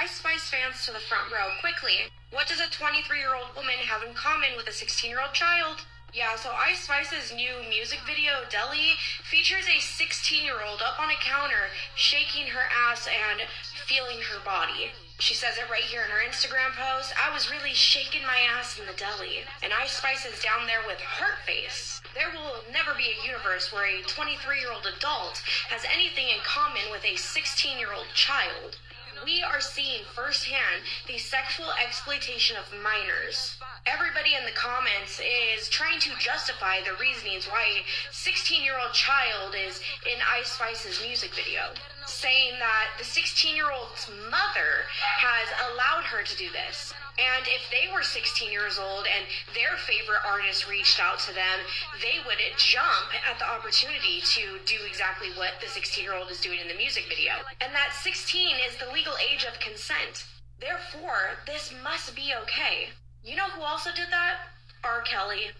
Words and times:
Ice 0.00 0.16
Spice 0.16 0.48
fans 0.48 0.86
to 0.86 0.92
the 0.96 1.04
front 1.12 1.30
row, 1.30 1.52
quickly. 1.60 2.08
What 2.32 2.48
does 2.48 2.58
a 2.58 2.72
23 2.72 3.20
year 3.20 3.34
old 3.36 3.52
woman 3.54 3.84
have 3.84 4.00
in 4.00 4.14
common 4.14 4.56
with 4.56 4.66
a 4.66 4.72
16 4.72 5.10
year 5.10 5.20
old 5.20 5.34
child? 5.34 5.84
Yeah, 6.14 6.36
so 6.36 6.56
Ice 6.56 6.88
Spice's 6.88 7.36
new 7.36 7.60
music 7.68 8.00
video, 8.08 8.48
Deli, 8.48 8.96
features 9.28 9.68
a 9.68 9.78
16 9.78 10.42
year 10.42 10.64
old 10.64 10.80
up 10.80 10.98
on 10.98 11.12
a 11.12 11.20
counter, 11.20 11.68
shaking 11.96 12.48
her 12.48 12.64
ass 12.88 13.06
and 13.12 13.44
feeling 13.84 14.24
her 14.24 14.40
body. 14.40 14.88
She 15.18 15.34
says 15.34 15.58
it 15.58 15.68
right 15.68 15.84
here 15.84 16.00
in 16.00 16.08
her 16.08 16.24
Instagram 16.24 16.72
post. 16.80 17.12
I 17.20 17.28
was 17.28 17.52
really 17.52 17.76
shaking 17.76 18.24
my 18.24 18.40
ass 18.56 18.80
in 18.80 18.86
the 18.86 18.96
deli. 18.96 19.44
And 19.62 19.70
Ice 19.84 20.00
Spice 20.00 20.24
is 20.24 20.40
down 20.40 20.64
there 20.64 20.80
with 20.88 21.04
hurt 21.04 21.44
face. 21.44 22.00
There 22.16 22.32
will 22.32 22.64
never 22.72 22.96
be 22.96 23.12
a 23.12 23.26
universe 23.28 23.68
where 23.68 23.84
a 23.84 24.00
23 24.08 24.64
year 24.64 24.72
old 24.72 24.88
adult 24.88 25.44
has 25.68 25.84
anything 25.84 26.32
in 26.32 26.40
common 26.40 26.88
with 26.90 27.04
a 27.04 27.20
16 27.20 27.76
year 27.76 27.92
old 27.92 28.08
child 28.16 28.80
we 29.24 29.42
are 29.42 29.60
seeing 29.60 30.02
firsthand 30.14 30.82
the 31.06 31.18
sexual 31.18 31.68
exploitation 31.84 32.56
of 32.56 32.64
minors. 32.82 33.56
Everybody 33.86 34.34
in 34.38 34.44
the 34.44 34.56
comments 34.56 35.20
is 35.20 35.68
trying 35.68 35.98
to 36.00 36.10
justify 36.18 36.80
the 36.80 36.98
reasonings 37.00 37.46
why 37.46 37.64
a 37.80 38.12
16 38.12 38.62
year 38.62 38.78
old 38.80 38.92
child 38.92 39.54
is 39.54 39.80
in 40.06 40.18
Ice 40.38 40.52
Spice's 40.52 41.00
music 41.02 41.34
video, 41.34 41.72
saying 42.06 42.58
that 42.58 42.96
the 42.98 43.04
16 43.04 43.56
year 43.56 43.70
old's 43.70 44.08
mother 44.30 44.86
has 44.94 45.48
allowed 45.72 46.04
her 46.04 46.22
to 46.22 46.36
do 46.36 46.48
this. 46.50 46.92
And 47.20 47.44
if 47.48 47.68
they 47.68 47.92
were 47.92 48.02
16 48.02 48.50
years 48.50 48.78
old 48.78 49.04
and 49.04 49.28
their 49.52 49.76
favorite 49.76 50.24
artist 50.24 50.68
reached 50.68 50.98
out 50.98 51.18
to 51.28 51.34
them, 51.34 51.60
they 52.00 52.16
would 52.24 52.40
jump 52.56 53.12
at 53.28 53.38
the 53.38 53.44
opportunity 53.44 54.24
to 54.40 54.56
do 54.64 54.80
exactly 54.88 55.28
what 55.36 55.60
the 55.60 55.68
16 55.68 56.02
year 56.02 56.14
old 56.14 56.30
is 56.30 56.40
doing 56.40 56.60
in 56.60 56.68
the 56.68 56.80
music 56.80 57.04
video. 57.08 57.44
And 57.60 57.74
that 57.74 57.92
16 57.92 58.56
is 58.66 58.76
the 58.76 58.90
legal 58.92 59.12
age 59.20 59.44
of 59.44 59.60
consent. 59.60 60.24
Therefore, 60.58 61.36
this 61.46 61.74
must 61.84 62.16
be 62.16 62.32
okay. 62.42 62.88
You 63.22 63.36
know 63.36 63.48
who 63.52 63.62
also 63.62 63.90
did 63.94 64.08
that? 64.10 64.48
R. 64.82 65.02
Kelly. 65.02 65.52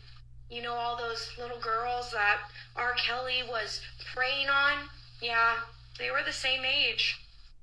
You 0.48 0.62
know 0.62 0.74
all 0.74 0.96
those 0.96 1.30
little 1.38 1.60
girls 1.60 2.10
that 2.12 2.38
R. 2.74 2.94
Kelly 2.94 3.42
was 3.48 3.80
preying 4.14 4.48
on? 4.48 4.88
Yeah, 5.20 5.56
they 5.98 6.10
were 6.10 6.22
the 6.24 6.32
same 6.32 6.64
age. 6.64 7.20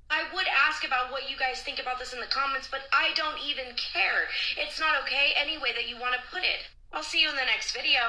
I 0.10 0.24
would 0.34 0.48
ask 0.68 0.86
about 0.86 1.12
what 1.12 1.30
you 1.30 1.38
guys 1.38 1.62
think 1.62 1.80
about 1.80 2.00
this 2.00 2.14
in 2.14 2.20
the 2.20 2.28
comments, 2.28 2.68
but 2.70 2.82
I 2.94 3.10
don't 3.16 3.38
even 3.46 3.76
care. 3.76 4.28
It's 4.58 4.80
not 4.80 5.02
okay 5.04 5.32
any 5.40 5.58
way 5.58 5.74
that 5.74 5.90
you 5.90 6.00
want 6.00 6.16
to 6.16 6.22
put 6.32 6.44
it. 6.44 6.68
I'll 6.94 7.04
see 7.04 7.22
you 7.22 7.30
in 7.30 7.36
the 7.36 7.46
next 7.46 7.76
video. 7.76 8.00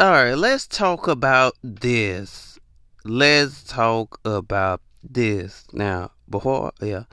Alright, 0.00 0.38
let's 0.38 0.66
talk 0.66 1.08
about 1.08 1.54
this. 1.62 2.58
Let's 3.04 3.64
talk 3.64 4.20
about 4.24 4.80
this. 5.02 5.64
Now, 5.72 6.12
before, 6.28 6.72
yeah, 6.80 7.04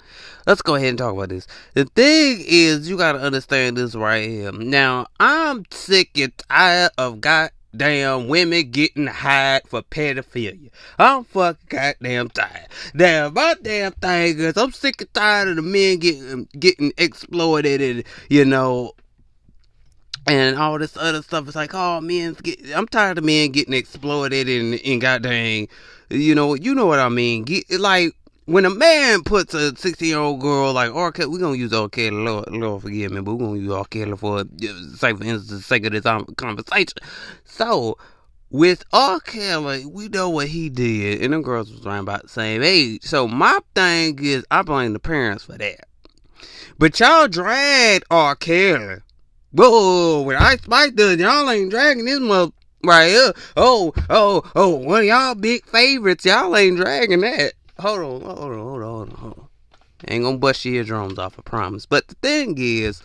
let's 0.47 0.61
go 0.61 0.75
ahead 0.75 0.89
and 0.89 0.97
talk 0.97 1.13
about 1.13 1.29
this. 1.29 1.47
The 1.73 1.85
thing 1.85 2.43
is, 2.47 2.89
you 2.89 2.97
gotta 2.97 3.19
understand 3.19 3.77
this 3.77 3.95
right 3.95 4.29
here. 4.29 4.51
Now, 4.51 5.07
I'm 5.19 5.65
sick 5.71 6.17
and 6.17 6.31
tired 6.37 6.91
of 6.97 7.19
God 7.21 7.51
damn 7.75 8.27
women 8.27 8.69
getting 8.71 9.07
hired 9.07 9.63
for 9.67 9.81
pedophilia. 9.81 10.69
I'm 10.99 11.23
fucking 11.23 11.67
goddamn 11.69 12.29
tired. 12.29 12.67
Damn, 12.95 13.33
my 13.33 13.55
damn 13.61 13.93
thing 13.93 14.39
is 14.39 14.57
I'm 14.57 14.71
sick 14.71 15.01
and 15.01 15.13
tired 15.13 15.49
of 15.49 15.55
the 15.57 15.61
men 15.61 15.99
getting 15.99 16.47
getting 16.59 16.93
exploited 16.97 17.81
and 17.81 18.03
you 18.29 18.45
know 18.45 18.93
and 20.27 20.57
all 20.57 20.77
this 20.77 20.97
other 20.97 21.21
stuff. 21.21 21.47
It's 21.47 21.55
like, 21.55 21.73
oh, 21.73 21.99
men, 22.01 22.35
get, 22.43 22.59
I'm 22.75 22.87
tired 22.87 23.17
of 23.17 23.23
men 23.23 23.51
getting 23.51 23.73
exploited 23.73 24.47
and 24.47 24.79
and 24.85 25.01
goddamn, 25.01 25.67
you 26.09 26.35
know, 26.35 26.53
you 26.53 26.75
know 26.75 26.85
what 26.85 26.99
I 26.99 27.09
mean. 27.09 27.43
Get, 27.43 27.69
like 27.79 28.15
when 28.51 28.65
a 28.65 28.69
man 28.69 29.23
puts 29.23 29.53
a 29.53 29.75
16 29.75 30.07
year 30.07 30.17
old 30.17 30.41
girl 30.41 30.73
like 30.73 30.93
R. 30.93 31.11
Kelly, 31.11 31.29
we're 31.29 31.39
gonna 31.39 31.57
use 31.57 31.71
R. 31.71 31.87
Kelly, 31.87 32.11
Lord, 32.11 32.51
Lord 32.51 32.81
forgive 32.81 33.11
me, 33.11 33.21
but 33.21 33.35
we're 33.35 33.47
gonna 33.47 33.59
use 33.59 33.71
R. 33.71 33.85
Kelly 33.85 34.17
for 34.17 34.39
uh, 34.39 34.43
say 34.95 35.13
for 35.13 35.23
instance, 35.23 35.47
the 35.47 35.61
sake 35.61 35.85
of 35.85 35.93
this 35.93 36.03
conversation. 36.35 36.97
So 37.45 37.97
with 38.49 38.83
R. 38.91 39.21
Kelly, 39.21 39.85
we 39.85 40.09
know 40.09 40.29
what 40.29 40.49
he 40.49 40.69
did, 40.69 41.21
and 41.21 41.33
them 41.33 41.43
girls 41.43 41.71
was 41.71 41.85
around 41.85 41.99
about 41.99 42.23
the 42.23 42.29
same 42.29 42.61
age. 42.61 43.03
So 43.03 43.25
my 43.27 43.59
thing 43.73 44.19
is, 44.21 44.45
I 44.51 44.63
blame 44.63 44.93
the 44.93 44.99
parents 44.99 45.45
for 45.45 45.57
that. 45.57 45.85
But 46.77 46.99
y'all 46.99 47.29
dragged 47.29 48.03
R. 48.11 48.35
Kelly. 48.35 48.97
Whoa, 49.53 50.23
when 50.23 50.35
Ice 50.35 50.61
Spice 50.61 50.91
does, 50.91 51.17
y'all 51.17 51.49
ain't 51.49 51.71
dragging 51.71 52.05
this 52.05 52.19
mother 52.19 52.51
right 52.83 53.07
here. 53.07 53.33
Oh, 53.55 53.93
oh, 54.09 54.43
oh, 54.55 54.75
one 54.75 55.01
of 55.01 55.05
y'all 55.05 55.35
big 55.35 55.65
favorites, 55.65 56.25
y'all 56.25 56.55
ain't 56.57 56.77
dragging 56.77 57.21
that 57.21 57.53
hold 57.81 57.99
on, 57.99 58.21
hold 58.21 58.39
on, 58.39 58.59
hold 58.59 58.83
on, 58.83 59.09
hold 59.11 59.37
on. 59.39 59.47
ain't 60.07 60.23
gonna 60.23 60.37
bust 60.37 60.63
your 60.65 60.75
eardrums 60.75 61.17
off, 61.17 61.37
I 61.37 61.41
promise. 61.41 61.85
But 61.85 62.07
the 62.07 62.15
thing 62.15 62.55
is, 62.57 63.01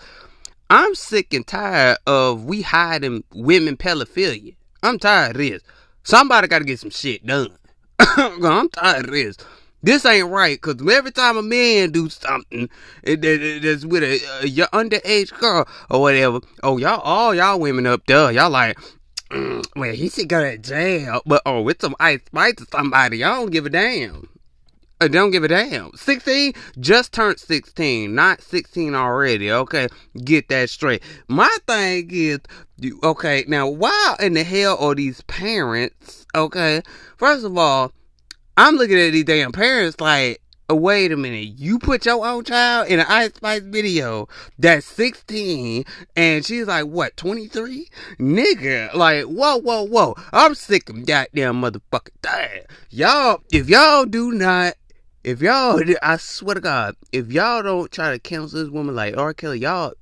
I'm 0.69 0.95
sick 0.95 1.33
and 1.33 1.47
tired 1.47 1.99
of 2.07 2.45
we 2.45 2.63
hiding 2.63 3.25
women 3.33 3.77
pedophilia. 3.77 4.55
I'm 4.83 4.99
tired 4.99 5.37
of 5.37 5.39
this. 5.39 5.63
Somebody 6.03 6.49
gotta 6.49 6.65
get 6.65 6.79
some 6.79 6.91
shit 6.91 7.27
done. 7.27 7.57
I'm 7.99 8.69
tired 8.69 9.07
of 9.07 9.11
this. 9.11 9.37
This 9.83 10.05
ain't 10.05 10.29
right, 10.29 10.61
cause 10.61 10.77
every 10.91 11.13
time 11.13 11.37
a 11.37 11.43
man 11.43 11.93
do 11.93 12.09
something 12.09 12.69
that's 13.05 13.85
with 13.85 14.03
a, 14.03 14.17
a 14.43 14.67
underage 14.73 15.39
girl 15.39 15.69
or 15.91 16.01
whatever, 16.01 16.41
oh 16.63 16.77
y'all, 16.77 17.01
all 17.01 17.35
y'all 17.35 17.61
women 17.61 17.87
up 17.87 18.05
there, 18.07 18.33
y'all 18.33 18.51
like, 18.51 18.77
mm, 19.31 19.65
well 19.77 19.95
he 19.95 20.09
should 20.09 20.29
go 20.29 20.43
to 20.43 20.59
jail, 20.59 21.23
but 21.25 21.41
oh 21.47 21.63
with 21.63 21.81
some 21.81 21.95
ice 22.01 22.21
spice 22.27 22.55
to 22.57 22.67
somebody, 22.73 23.23
I 23.23 23.37
don't 23.37 23.51
give 23.51 23.67
a 23.67 23.71
damn. 23.71 24.29
I 24.99 25.09
don't 25.09 25.31
give 25.31 25.45
a 25.45 25.49
damn. 25.49 25.93
16 25.95 26.55
just 26.81 27.13
turned 27.13 27.39
16, 27.39 28.15
not 28.15 28.41
16 28.41 28.95
already. 28.95 29.53
Okay, 29.53 29.89
get 30.25 30.49
that 30.49 30.71
straight. 30.71 31.03
My 31.29 31.55
thing 31.67 32.09
is, 32.11 32.39
okay, 33.03 33.45
now 33.47 33.69
why 33.69 34.17
in 34.21 34.33
the 34.33 34.43
hell 34.43 34.79
are 34.79 34.95
these 34.95 35.21
parents? 35.23 36.25
Okay, 36.35 36.81
first 37.19 37.45
of 37.45 37.59
all, 37.59 37.93
I'm 38.57 38.77
looking 38.77 38.99
at 38.99 39.13
these 39.13 39.25
damn 39.25 39.53
parents 39.53 40.01
like, 40.01 40.41
uh, 40.71 40.75
wait 40.75 41.13
a 41.13 41.17
minute, 41.17 41.59
you 41.59 41.79
put 41.79 42.07
your 42.07 42.27
own 42.27 42.43
child 42.43 42.89
in 42.89 42.99
an 42.99 43.07
Ice 43.07 43.35
Spice 43.35 43.61
video 43.63 44.29
that's 44.59 44.87
16 44.87 45.85
and 46.17 46.45
she's 46.45 46.67
like, 46.67 46.87
what, 46.87 47.17
23? 47.19 47.87
Nigga, 48.19 48.95
like, 48.95 49.25
whoa, 49.25 49.59
whoa, 49.59 49.87
whoa. 49.87 50.15
I'm 50.33 50.55
sick 50.55 50.89
of 50.89 51.05
goddamn 51.05 51.61
motherfucking 51.61 52.23
thing. 52.23 52.63
Y'all, 52.89 53.43
if 53.53 53.69
y'all 53.69 54.07
do 54.07 54.33
not 54.33 54.75
if 55.27 55.43
y'all, 55.43 55.83
I 56.03 56.17
swear 56.17 56.55
to 56.55 56.61
God, 56.61 56.97
if 57.13 57.31
y'all 57.33 57.63
don't 57.63 57.91
try 57.91 58.13
to 58.13 58.19
cancel 58.19 58.61
this 58.61 58.71
woman 58.71 58.95
like 58.95 59.17
R. 59.17 59.35
Kelly, 59.35 59.59
y'all, 59.59 59.93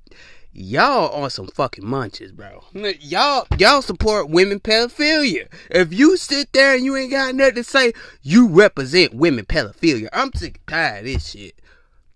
y'all 0.53 1.09
on 1.09 1.31
some 1.31 1.47
fucking 1.47 1.85
munches, 1.85 2.31
bro. 2.31 2.63
Y'all, 3.01 3.47
y'all 3.57 3.81
support 3.81 4.29
women 4.29 4.59
pedophilia. 4.59 5.47
If 5.71 5.91
you 5.91 6.15
sit 6.15 6.53
there 6.53 6.75
and 6.75 6.85
you 6.85 6.95
ain't 6.95 7.11
got 7.11 7.35
nothing 7.35 7.55
to 7.55 7.63
say, 7.63 7.93
you 8.21 8.47
represent 8.47 9.15
women 9.15 9.45
pedophilia. 9.45 10.07
I'm 10.13 10.31
sick 10.33 10.59
and 10.59 10.67
tired 10.67 10.99
of 10.99 11.05
this 11.05 11.31
shit. 11.31 11.55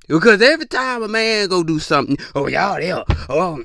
Because 0.08 0.42
every 0.42 0.68
time 0.68 1.04
a 1.04 1.08
man 1.08 1.50
go 1.50 1.64
do 1.64 1.80
something, 1.80 2.18
oh 2.36 2.48
y'all 2.48 2.80
there, 2.80 3.04
oh, 3.28 3.64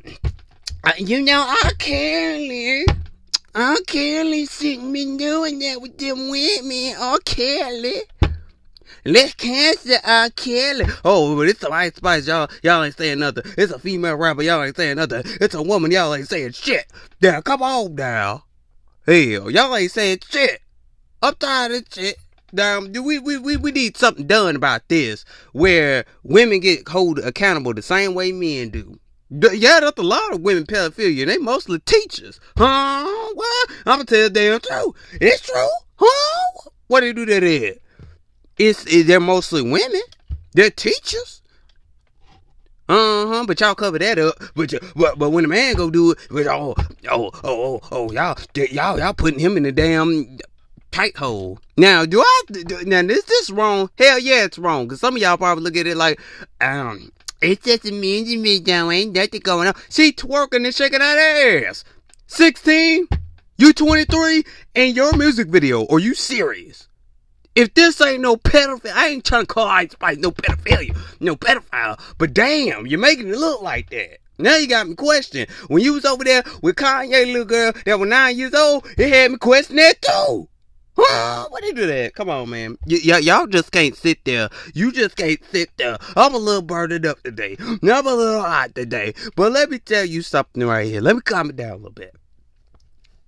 you 0.98 1.22
know 1.22 1.54
R. 1.64 1.70
Kelly. 1.78 2.84
R. 3.54 3.76
Kelly 3.86 4.46
shouldn't 4.46 5.18
doing 5.18 5.60
that 5.60 5.80
with 5.80 5.96
them 5.96 6.28
women. 6.28 6.96
R. 6.98 7.18
Kelly. 7.24 8.02
Let's 9.06 9.34
cancel 9.34 9.96
R. 10.02 10.24
Uh, 10.24 10.30
Kelly. 10.34 10.86
Oh, 11.04 11.36
but 11.36 11.48
it's 11.48 11.62
a 11.62 11.70
Ice 11.70 11.94
Spice, 11.96 12.26
y'all. 12.26 12.48
Y'all 12.62 12.82
ain't 12.82 12.96
saying 12.96 13.18
nothing. 13.18 13.44
It's 13.58 13.70
a 13.70 13.78
female 13.78 14.16
rapper, 14.16 14.42
y'all 14.42 14.62
ain't 14.62 14.76
saying 14.76 14.96
nothing. 14.96 15.22
It's 15.42 15.54
a 15.54 15.62
woman, 15.62 15.90
y'all 15.90 16.14
ain't 16.14 16.28
saying 16.28 16.52
shit. 16.52 16.86
Now, 17.20 17.42
come 17.42 17.62
on 17.62 17.94
now. 17.96 18.44
Hell, 19.06 19.50
y'all 19.50 19.76
ain't 19.76 19.90
saying 19.90 20.20
shit. 20.26 20.62
I'm 21.22 21.34
tired 21.34 21.72
of 21.72 21.84
shit. 21.92 22.16
Now, 22.54 22.80
we, 22.80 23.18
we, 23.18 23.36
we, 23.36 23.56
we 23.58 23.72
need 23.72 23.98
something 23.98 24.26
done 24.26 24.56
about 24.56 24.88
this 24.88 25.26
where 25.52 26.06
women 26.22 26.60
get 26.60 26.88
held 26.88 27.18
accountable 27.18 27.74
the 27.74 27.82
same 27.82 28.14
way 28.14 28.32
men 28.32 28.70
do. 28.70 28.98
Yeah, 29.30 29.80
that's 29.80 29.98
a 29.98 30.02
lot 30.02 30.32
of 30.32 30.40
women 30.40 30.64
pedophilia. 30.64 31.26
They 31.26 31.36
mostly 31.36 31.80
teachers. 31.80 32.40
Huh? 32.56 33.32
What? 33.34 33.70
I'm 33.84 33.98
gonna 33.98 34.04
tell 34.04 34.22
you 34.22 34.30
damn 34.30 34.60
truth. 34.60 34.94
It's 35.20 35.40
true. 35.42 35.68
Huh? 35.96 36.70
What 36.86 37.00
do 37.00 37.06
you 37.06 37.12
do 37.12 37.26
that 37.26 37.42
at? 37.42 37.83
It's 38.58 38.84
it, 38.86 39.06
they're 39.06 39.20
mostly 39.20 39.62
women. 39.62 40.02
They're 40.52 40.70
teachers. 40.70 41.42
Uh 42.88 43.26
huh. 43.26 43.44
But 43.46 43.60
y'all 43.60 43.74
cover 43.74 43.98
that 43.98 44.18
up. 44.18 44.36
But 44.54 44.74
but 44.94 45.18
but 45.18 45.30
when 45.30 45.44
a 45.44 45.48
man 45.48 45.74
go 45.74 45.90
do 45.90 46.12
it, 46.12 46.18
but 46.30 46.46
oh 46.46 46.74
oh 47.10 47.30
oh 47.32 47.32
oh 47.44 47.80
oh 47.90 48.12
y'all 48.12 48.36
y'all 48.54 48.98
y'all 48.98 49.14
putting 49.14 49.40
him 49.40 49.56
in 49.56 49.62
the 49.62 49.72
damn 49.72 50.38
tight 50.90 51.16
hole. 51.16 51.58
Now 51.76 52.04
do 52.04 52.20
I 52.20 52.42
now 52.84 53.00
is 53.00 53.24
this 53.24 53.50
wrong? 53.50 53.90
Hell 53.98 54.18
yeah, 54.18 54.44
it's 54.44 54.58
wrong. 54.58 54.88
Cause 54.88 55.00
some 55.00 55.16
of 55.16 55.22
y'all 55.22 55.36
probably 55.36 55.64
look 55.64 55.76
at 55.76 55.86
it 55.86 55.96
like 55.96 56.20
um. 56.60 57.10
It's 57.42 57.62
just 57.62 57.84
a 57.84 57.92
mean 57.92 58.40
me, 58.40 58.58
though. 58.60 58.90
Ain't 58.90 59.14
nothing 59.14 59.40
going 59.40 59.68
on. 59.68 59.74
She 59.90 60.12
twerking 60.12 60.64
and 60.64 60.74
shaking 60.74 61.00
that 61.00 61.66
ass. 61.68 61.84
16? 62.26 63.06
You 63.58 63.74
23? 63.74 64.44
and 64.74 64.96
your 64.96 65.16
music 65.16 65.48
video. 65.48 65.86
Are 65.86 65.98
you 65.98 66.14
serious? 66.14 66.88
If 67.54 67.74
this 67.74 68.00
ain't 68.00 68.20
no 68.20 68.36
pedophile, 68.36 68.92
I 68.92 69.08
ain't 69.08 69.24
trying 69.24 69.42
to 69.42 69.46
call 69.46 69.66
Ice 69.68 69.92
Spice 69.92 70.18
no 70.18 70.32
pedophilia, 70.32 70.96
no 71.20 71.36
pedophile. 71.36 72.00
But 72.18 72.34
damn, 72.34 72.86
you're 72.86 72.98
making 72.98 73.28
it 73.28 73.36
look 73.36 73.62
like 73.62 73.90
that. 73.90 74.18
Now 74.38 74.56
you 74.56 74.66
got 74.66 74.88
me 74.88 74.96
questioning. 74.96 75.46
When 75.68 75.82
you 75.82 75.94
was 75.94 76.04
over 76.04 76.24
there 76.24 76.42
with 76.62 76.74
Kanye, 76.76 77.26
little 77.26 77.44
girl 77.44 77.72
that 77.86 78.00
was 78.00 78.08
nine 78.08 78.36
years 78.36 78.54
old, 78.54 78.86
it 78.98 79.08
had 79.08 79.30
me 79.30 79.38
questioning 79.38 79.84
that 79.84 80.02
too. 80.02 80.48
What 80.96 81.60
did 81.62 81.76
you 81.76 81.82
do 81.82 81.86
that? 81.88 82.14
Come 82.14 82.30
on, 82.30 82.50
man. 82.50 82.78
Y- 82.86 83.00
y- 83.04 83.18
y'all 83.18 83.46
just 83.46 83.70
can't 83.72 83.96
sit 83.96 84.24
there. 84.24 84.48
You 84.74 84.92
just 84.92 85.16
can't 85.16 85.40
sit 85.50 85.70
there. 85.76 85.98
I'm 86.16 86.34
a 86.34 86.38
little 86.38 86.62
burdened 86.62 87.06
up 87.06 87.22
today. 87.22 87.56
I'm 87.58 88.06
a 88.06 88.14
little 88.14 88.42
hot 88.42 88.74
today. 88.74 89.14
But 89.36 89.52
let 89.52 89.70
me 89.70 89.78
tell 89.78 90.04
you 90.04 90.22
something 90.22 90.64
right 90.64 90.86
here. 90.86 91.00
Let 91.00 91.16
me 91.16 91.22
calm 91.22 91.50
it 91.50 91.56
down 91.56 91.70
a 91.72 91.76
little 91.76 91.90
bit. 91.90 92.14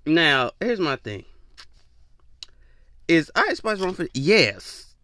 Now, 0.04 0.52
here's 0.60 0.80
my 0.80 0.96
thing. 0.96 1.24
Is 3.08 3.30
Ice 3.34 3.58
Spice 3.58 3.78
wrong 3.78 3.94
for 3.94 4.08
Yes. 4.14 4.94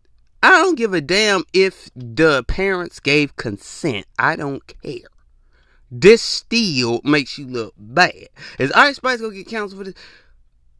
I 0.43 0.51
don't 0.51 0.75
give 0.77 0.93
a 0.93 1.01
damn 1.01 1.45
if 1.53 1.89
the 1.95 2.43
parents 2.49 2.99
gave 2.99 3.37
consent. 3.37 4.07
I 4.19 4.35
don't 4.35 4.63
care. 4.83 5.09
This 5.89 6.21
still 6.21 7.01
makes 7.05 7.39
you 7.39 7.47
look 7.47 7.75
bad. 7.77 8.29
Is 8.59 8.73
Ice 8.73 8.97
Spice 8.97 9.21
gonna 9.21 9.35
get 9.35 9.47
canceled 9.47 9.79
for 9.79 9.85
this? 9.85 9.95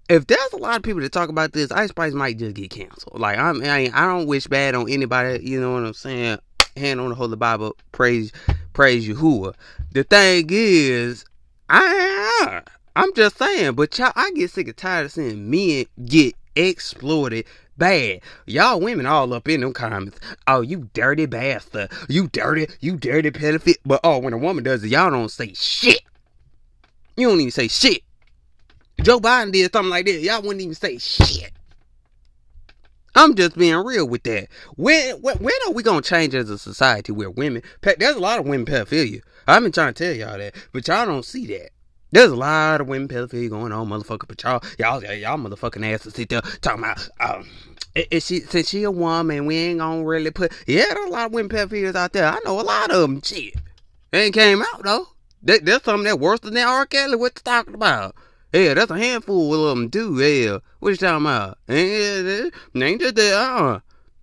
If 0.09 0.27
there's 0.27 0.53
a 0.53 0.57
lot 0.57 0.77
of 0.77 0.83
people 0.83 1.01
that 1.03 1.13
talk 1.13 1.29
about 1.29 1.53
this, 1.53 1.71
Ice 1.71 1.91
Spice 1.91 2.13
might 2.13 2.39
just 2.39 2.57
get 2.57 2.71
canceled. 2.71 3.21
Like 3.21 3.39
I'm, 3.39 3.63
I, 3.63 3.91
I 3.95 4.07
don't 4.07 4.27
wish 4.27 4.49
bad 4.49 4.75
on 4.75 4.91
anybody. 4.91 5.49
You 5.49 5.61
know 5.61 5.75
what 5.75 5.85
I'm 5.85 5.95
saying? 5.95 6.39
Hand 6.77 7.01
on 7.01 7.11
the 7.11 7.15
Holy 7.15 7.37
Bible, 7.37 7.77
praise, 7.93 8.33
praise 8.73 9.07
Yahuwah. 9.07 9.55
The 9.93 10.03
thing 10.03 10.47
is, 10.49 11.25
I, 11.69 12.63
I'm 12.97 13.15
just 13.15 13.39
saying. 13.39 13.75
But 13.75 13.97
y'all, 13.99 14.13
I 14.17 14.33
get 14.33 14.51
sick 14.51 14.67
and 14.67 14.77
tired 14.77 15.07
of 15.07 15.13
seeing 15.13 15.51
men 15.51 15.85
get 16.05 16.35
exploited 16.57 17.47
bad. 17.77 18.21
Y'all 18.47 18.81
women 18.81 19.07
all 19.07 19.33
up 19.33 19.49
in 19.49 19.61
them 19.61 19.73
comments. 19.73 20.19
Oh, 20.47 20.61
you 20.61 20.89
dirty 20.95 21.27
bastard. 21.27 21.91
You 22.09 22.29
dirty, 22.29 22.69
you 22.81 22.97
dirty 22.97 23.31
pedophile. 23.31 23.77
But 23.85 24.01
oh, 24.05 24.19
when 24.19 24.33
a 24.33 24.39
woman 24.39 24.65
does 24.65 24.85
it, 24.85 24.89
y'all 24.89 25.11
don't 25.11 25.31
say 25.31 25.53
shit. 25.55 26.03
You 27.17 27.29
don't 27.29 27.41
even 27.41 27.51
say 27.51 27.69
shit. 27.69 28.03
Joe 29.03 29.21
Biden 29.21 29.53
did 29.53 29.73
something 29.73 29.91
like 29.91 30.07
that. 30.07 30.21
Y'all 30.21 30.43
wouldn't 30.43 30.61
even 30.61 30.75
say 30.75 30.99
shit. 30.99 31.53
I'm 33.15 33.35
just 33.35 33.57
being 33.59 33.77
real 33.77 34.09
with 34.09 34.23
that. 34.23 34.49
When 34.77 35.17
when, 35.21 35.37
when 35.37 35.55
are 35.67 35.73
we 35.73 35.83
gonna 35.83 36.03
change 36.03 36.35
as 36.35 36.49
a 36.49 36.59
society 36.59 37.13
where 37.13 37.31
women? 37.31 37.63
There's 37.83 38.17
a 38.17 38.21
lot 38.21 38.39
of 38.39 38.47
women 38.47 38.65
pedophilia. 38.65 39.21
I've 39.47 39.63
been 39.63 39.73
trying 39.73 39.93
to 39.93 40.05
tell 40.05 40.15
y'all 40.15 40.39
that, 40.39 40.55
but 40.73 40.87
y'all 40.89 41.05
don't 41.05 41.25
see 41.25 41.47
that. 41.47 41.71
There's 42.13 42.31
a 42.31 42.37
lot 42.37 42.83
of 42.83 42.89
women 42.89 43.09
pedophilia 43.09 43.49
going 43.49 43.73
on, 43.73 43.89
motherfucker. 43.89 44.29
But 44.29 44.43
y'all, 44.43 44.63
y'all, 44.79 45.03
y'all 45.03 45.39
motherfucking 45.39 45.93
ass 45.93 46.03
to 46.03 46.11
sit 46.11 46.29
there 46.29 46.43
talking 46.61 46.85
about, 46.85 47.09
um, 47.21 47.49
is 47.95 48.27
she 48.27 48.41
since 48.41 48.69
she 48.69 48.83
a 48.83 48.91
woman, 48.91 49.47
we 49.47 49.57
ain't 49.57 49.79
gonna 49.79 50.05
really 50.05 50.31
put. 50.31 50.53
Yeah, 50.67 50.85
there's 50.93 51.07
a 51.07 51.13
lot 51.13 51.27
of 51.27 51.33
women 51.33 51.51
pedophiles 51.51 51.95
out 51.95 52.13
there. 52.13 52.27
I 52.27 52.39
know 52.45 52.61
a 52.61 52.63
lot 52.63 52.91
of 52.91 53.01
them. 53.01 53.23
Shit, 53.23 53.55
they 54.11 54.27
ain't 54.27 54.35
came 54.35 54.63
out 54.63 54.83
though. 54.85 55.09
There, 55.43 55.59
there's 55.59 55.83
something 55.83 56.05
that 56.05 56.21
worse 56.21 56.41
than 56.41 56.55
that 56.55 56.69
R. 56.69 56.87
Kelly. 56.87 57.17
What 57.17 57.33
you 57.35 57.43
talking 57.43 57.75
about? 57.75 58.15
Yeah, 58.53 58.75
that's 58.75 58.91
a 58.91 58.99
handful 58.99 59.55
of 59.55 59.77
them 59.77 59.91
too. 59.91 60.21
Yeah, 60.21 60.59
what 60.81 60.91
you 60.91 60.97
talking 60.97 61.25
about? 61.25 61.57
Ain't, 61.69 62.53
ain't 62.77 63.01
just 63.01 63.15
that. 63.17 63.33
Uh, 63.33 63.81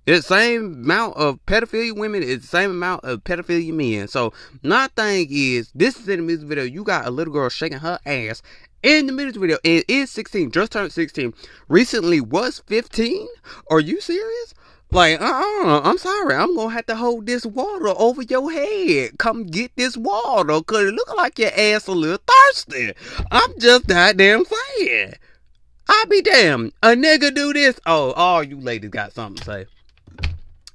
it's 0.10 0.28
the 0.28 0.36
same 0.36 0.74
amount 0.74 1.18
of 1.18 1.40
pedophilia 1.46 1.96
women. 1.96 2.24
It's 2.24 2.42
the 2.42 2.58
same 2.58 2.72
amount 2.72 3.04
of 3.04 3.24
pedophilia 3.24 3.72
men. 3.72 4.08
So 4.08 4.34
my 4.64 4.88
thing 4.96 5.28
is, 5.30 5.72
this 5.76 6.00
is 6.00 6.10
in 6.10 6.20
the 6.20 6.26
music 6.26 6.48
video. 6.48 6.64
You 6.64 6.84
got 6.84 7.06
a 7.06 7.12
little 7.12 7.32
girl 7.32 7.48
shaking 7.48 7.78
her 7.78 8.00
ass 8.08 8.42
in 8.82 9.06
the 9.06 9.14
music 9.14 9.40
video. 9.40 9.60
And 9.64 9.84
is 9.88 10.10
16, 10.10 10.50
just 10.50 10.72
turned 10.72 10.92
16. 10.92 11.32
Recently 11.68 12.22
was 12.22 12.64
15. 12.66 13.28
Are 13.70 13.80
you 13.80 14.02
serious? 14.02 14.56
Like, 14.90 15.22
uh-uh, 15.22 15.82
I'm 15.84 16.00
sorry. 16.00 16.34
I'm 16.34 16.56
gonna 16.56 16.74
have 16.74 16.88
to 16.88 16.96
hold 16.96 17.28
this 17.28 17.46
water 17.46 17.90
over 17.90 18.24
your 18.24 18.52
head. 18.52 19.20
Come 19.20 19.46
get 19.46 19.72
this 19.76 19.96
water, 19.96 20.60
cause 20.64 20.88
it 20.88 20.96
look 20.96 21.16
like 21.16 21.38
your 21.38 21.52
ass 21.56 21.86
a 21.86 21.92
little 21.92 22.18
thirsty. 22.26 22.94
I'm 23.30 23.60
just 23.60 23.86
goddamn 23.86 24.46
saying. 24.46 25.14
I 25.88 26.06
be 26.10 26.24
damn. 26.24 26.72
A 26.82 26.90
nigga 26.90 27.34
do 27.34 27.54
this. 27.54 27.80
Oh, 27.86 28.14
all 28.14 28.42
you 28.42 28.60
ladies 28.60 28.90
got 28.90 29.14
something 29.14 29.38
to 29.38 29.44
say. 29.44 29.66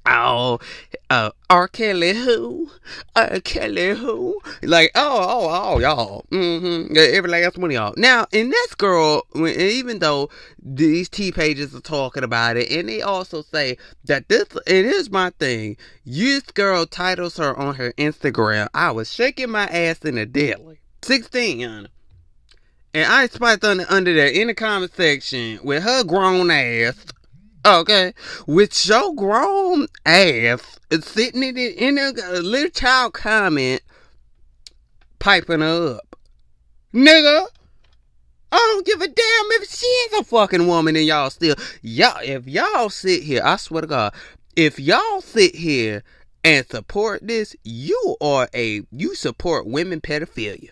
Oh, 0.07 0.59
uh, 1.09 1.31
R. 1.49 1.67
Kelly 1.67 2.13
who? 2.13 2.69
R. 3.15 3.39
Kelly 3.39 3.95
who? 3.95 4.39
Like, 4.61 4.91
oh, 4.93 5.17
oh, 5.21 5.73
oh, 5.73 5.79
y'all. 5.79 6.25
Mm-hmm. 6.31 6.95
Every 6.95 7.29
last 7.29 7.57
one 7.57 7.71
of 7.71 7.73
y'all. 7.73 7.93
Now, 7.97 8.27
in 8.31 8.49
this 8.49 8.75
girl, 8.75 9.23
even 9.35 9.99
though 9.99 10.29
these 10.61 11.09
T 11.09 11.31
pages 11.31 11.73
are 11.73 11.81
talking 11.81 12.23
about 12.23 12.57
it, 12.57 12.71
and 12.71 12.87
they 12.87 13.01
also 13.01 13.41
say 13.41 13.77
that 14.05 14.29
this, 14.29 14.45
it 14.67 14.85
is 14.85 15.09
my 15.09 15.31
thing. 15.31 15.77
This 16.05 16.43
girl 16.43 16.85
titles 16.85 17.37
her 17.37 17.57
on 17.57 17.75
her 17.75 17.91
Instagram, 17.93 18.67
I 18.73 18.91
was 18.91 19.11
shaking 19.11 19.49
my 19.49 19.65
ass 19.65 19.99
in 19.99 20.17
a 20.17 20.25
deli. 20.25 20.79
16, 21.01 21.61
And 21.61 21.87
I 22.95 23.27
spiked 23.27 23.63
under, 23.63 23.85
under 23.89 24.13
there 24.13 24.27
in 24.27 24.47
the 24.47 24.53
comment 24.55 24.93
section 24.95 25.59
with 25.63 25.83
her 25.83 26.03
grown 26.03 26.49
ass 26.49 27.05
Okay, 27.65 28.13
with 28.45 28.85
your 28.85 29.15
grown 29.15 29.87
ass 30.05 30.79
sitting 31.01 31.41
in, 31.41 31.57
in 31.57 31.97
a, 31.97 32.11
little 32.39 32.69
child 32.69 33.13
comment, 33.13 33.81
piping 35.17 35.63
up, 35.63 36.15
nigga. 36.93 37.47
I 38.51 38.57
don't 38.57 38.85
give 38.85 39.01
a 39.01 39.07
damn 39.07 39.15
if 39.17 39.67
she 39.67 39.87
is 39.87 40.19
a 40.19 40.23
fucking 40.25 40.67
woman 40.67 40.95
and 40.95 41.07
y'all 41.07 41.31
still 41.31 41.55
y'all 41.81 42.19
if 42.21 42.47
y'all 42.47 42.89
sit 42.91 43.23
here, 43.23 43.41
I 43.43 43.55
swear 43.55 43.81
to 43.81 43.87
God, 43.87 44.13
if 44.55 44.79
y'all 44.79 45.21
sit 45.21 45.55
here 45.55 46.03
and 46.43 46.67
support 46.67 47.27
this, 47.27 47.55
you 47.63 48.15
are 48.21 48.47
a 48.53 48.83
you 48.91 49.15
support 49.15 49.65
women 49.65 50.01
pedophilia. 50.01 50.69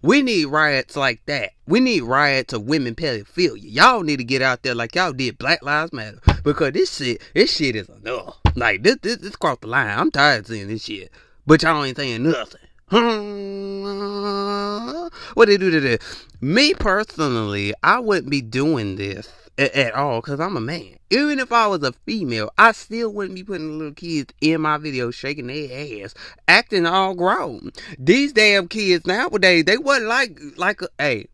We 0.00 0.22
need 0.22 0.46
riots 0.46 0.94
like 0.94 1.20
that. 1.26 1.50
We 1.66 1.80
need 1.80 2.04
riots 2.04 2.52
of 2.52 2.62
women 2.62 2.94
pedophilia. 2.94 3.60
Y'all 3.62 4.02
need 4.02 4.18
to 4.18 4.24
get 4.24 4.42
out 4.42 4.62
there 4.62 4.74
like 4.74 4.94
y'all 4.94 5.12
did 5.12 5.38
Black 5.38 5.62
Lives 5.62 5.92
Matter. 5.92 6.20
Because 6.44 6.72
this 6.72 6.96
shit, 6.96 7.20
this 7.34 7.54
shit 7.54 7.74
is 7.74 7.88
enough. 7.88 8.38
Like 8.54 8.84
this, 8.84 8.98
this, 9.02 9.16
this 9.16 9.34
crossed 9.34 9.62
the 9.62 9.66
line. 9.66 9.98
I'm 9.98 10.12
tired 10.12 10.40
of 10.40 10.46
seeing 10.46 10.68
this 10.68 10.84
shit. 10.84 11.10
But 11.46 11.62
y'all 11.62 11.82
ain't 11.82 11.96
saying 11.96 12.22
nothing. 12.22 12.60
what 15.34 15.48
they 15.48 15.56
do 15.56 15.70
to 15.70 15.80
this? 15.80 16.26
Me 16.40 16.74
personally, 16.74 17.74
I 17.82 17.98
wouldn't 17.98 18.30
be 18.30 18.40
doing 18.40 18.96
this 18.96 19.28
at, 19.58 19.74
at 19.74 19.94
all 19.94 20.20
because 20.20 20.40
I'm 20.40 20.56
a 20.56 20.60
man. 20.60 20.96
Even 21.10 21.38
if 21.40 21.52
I 21.52 21.66
was 21.66 21.82
a 21.82 21.92
female, 22.06 22.50
I 22.56 22.72
still 22.72 23.12
wouldn't 23.12 23.34
be 23.34 23.44
putting 23.44 23.76
little 23.78 23.92
kids 23.92 24.32
in 24.40 24.60
my 24.60 24.78
video 24.78 25.10
shaking 25.10 25.48
their 25.48 26.04
ass, 26.04 26.14
acting 26.46 26.86
all 26.86 27.14
grown. 27.14 27.72
These 27.98 28.32
damn 28.32 28.68
kids 28.68 29.06
nowadays, 29.06 29.64
they 29.64 29.76
wasn't 29.76 30.08
like 30.08 30.40
like 30.56 30.80
a 30.82 30.88
hey. 30.98 31.26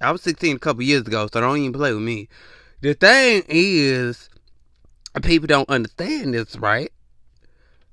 I 0.00 0.10
was 0.12 0.22
16 0.22 0.56
a 0.56 0.58
couple 0.58 0.82
years 0.82 1.06
ago, 1.06 1.28
so 1.32 1.40
don't 1.40 1.56
even 1.58 1.72
play 1.72 1.92
with 1.92 2.02
me. 2.02 2.28
The 2.82 2.92
thing 2.92 3.44
is, 3.48 4.28
people 5.22 5.46
don't 5.46 5.68
understand 5.70 6.34
this, 6.34 6.56
right? 6.56 6.92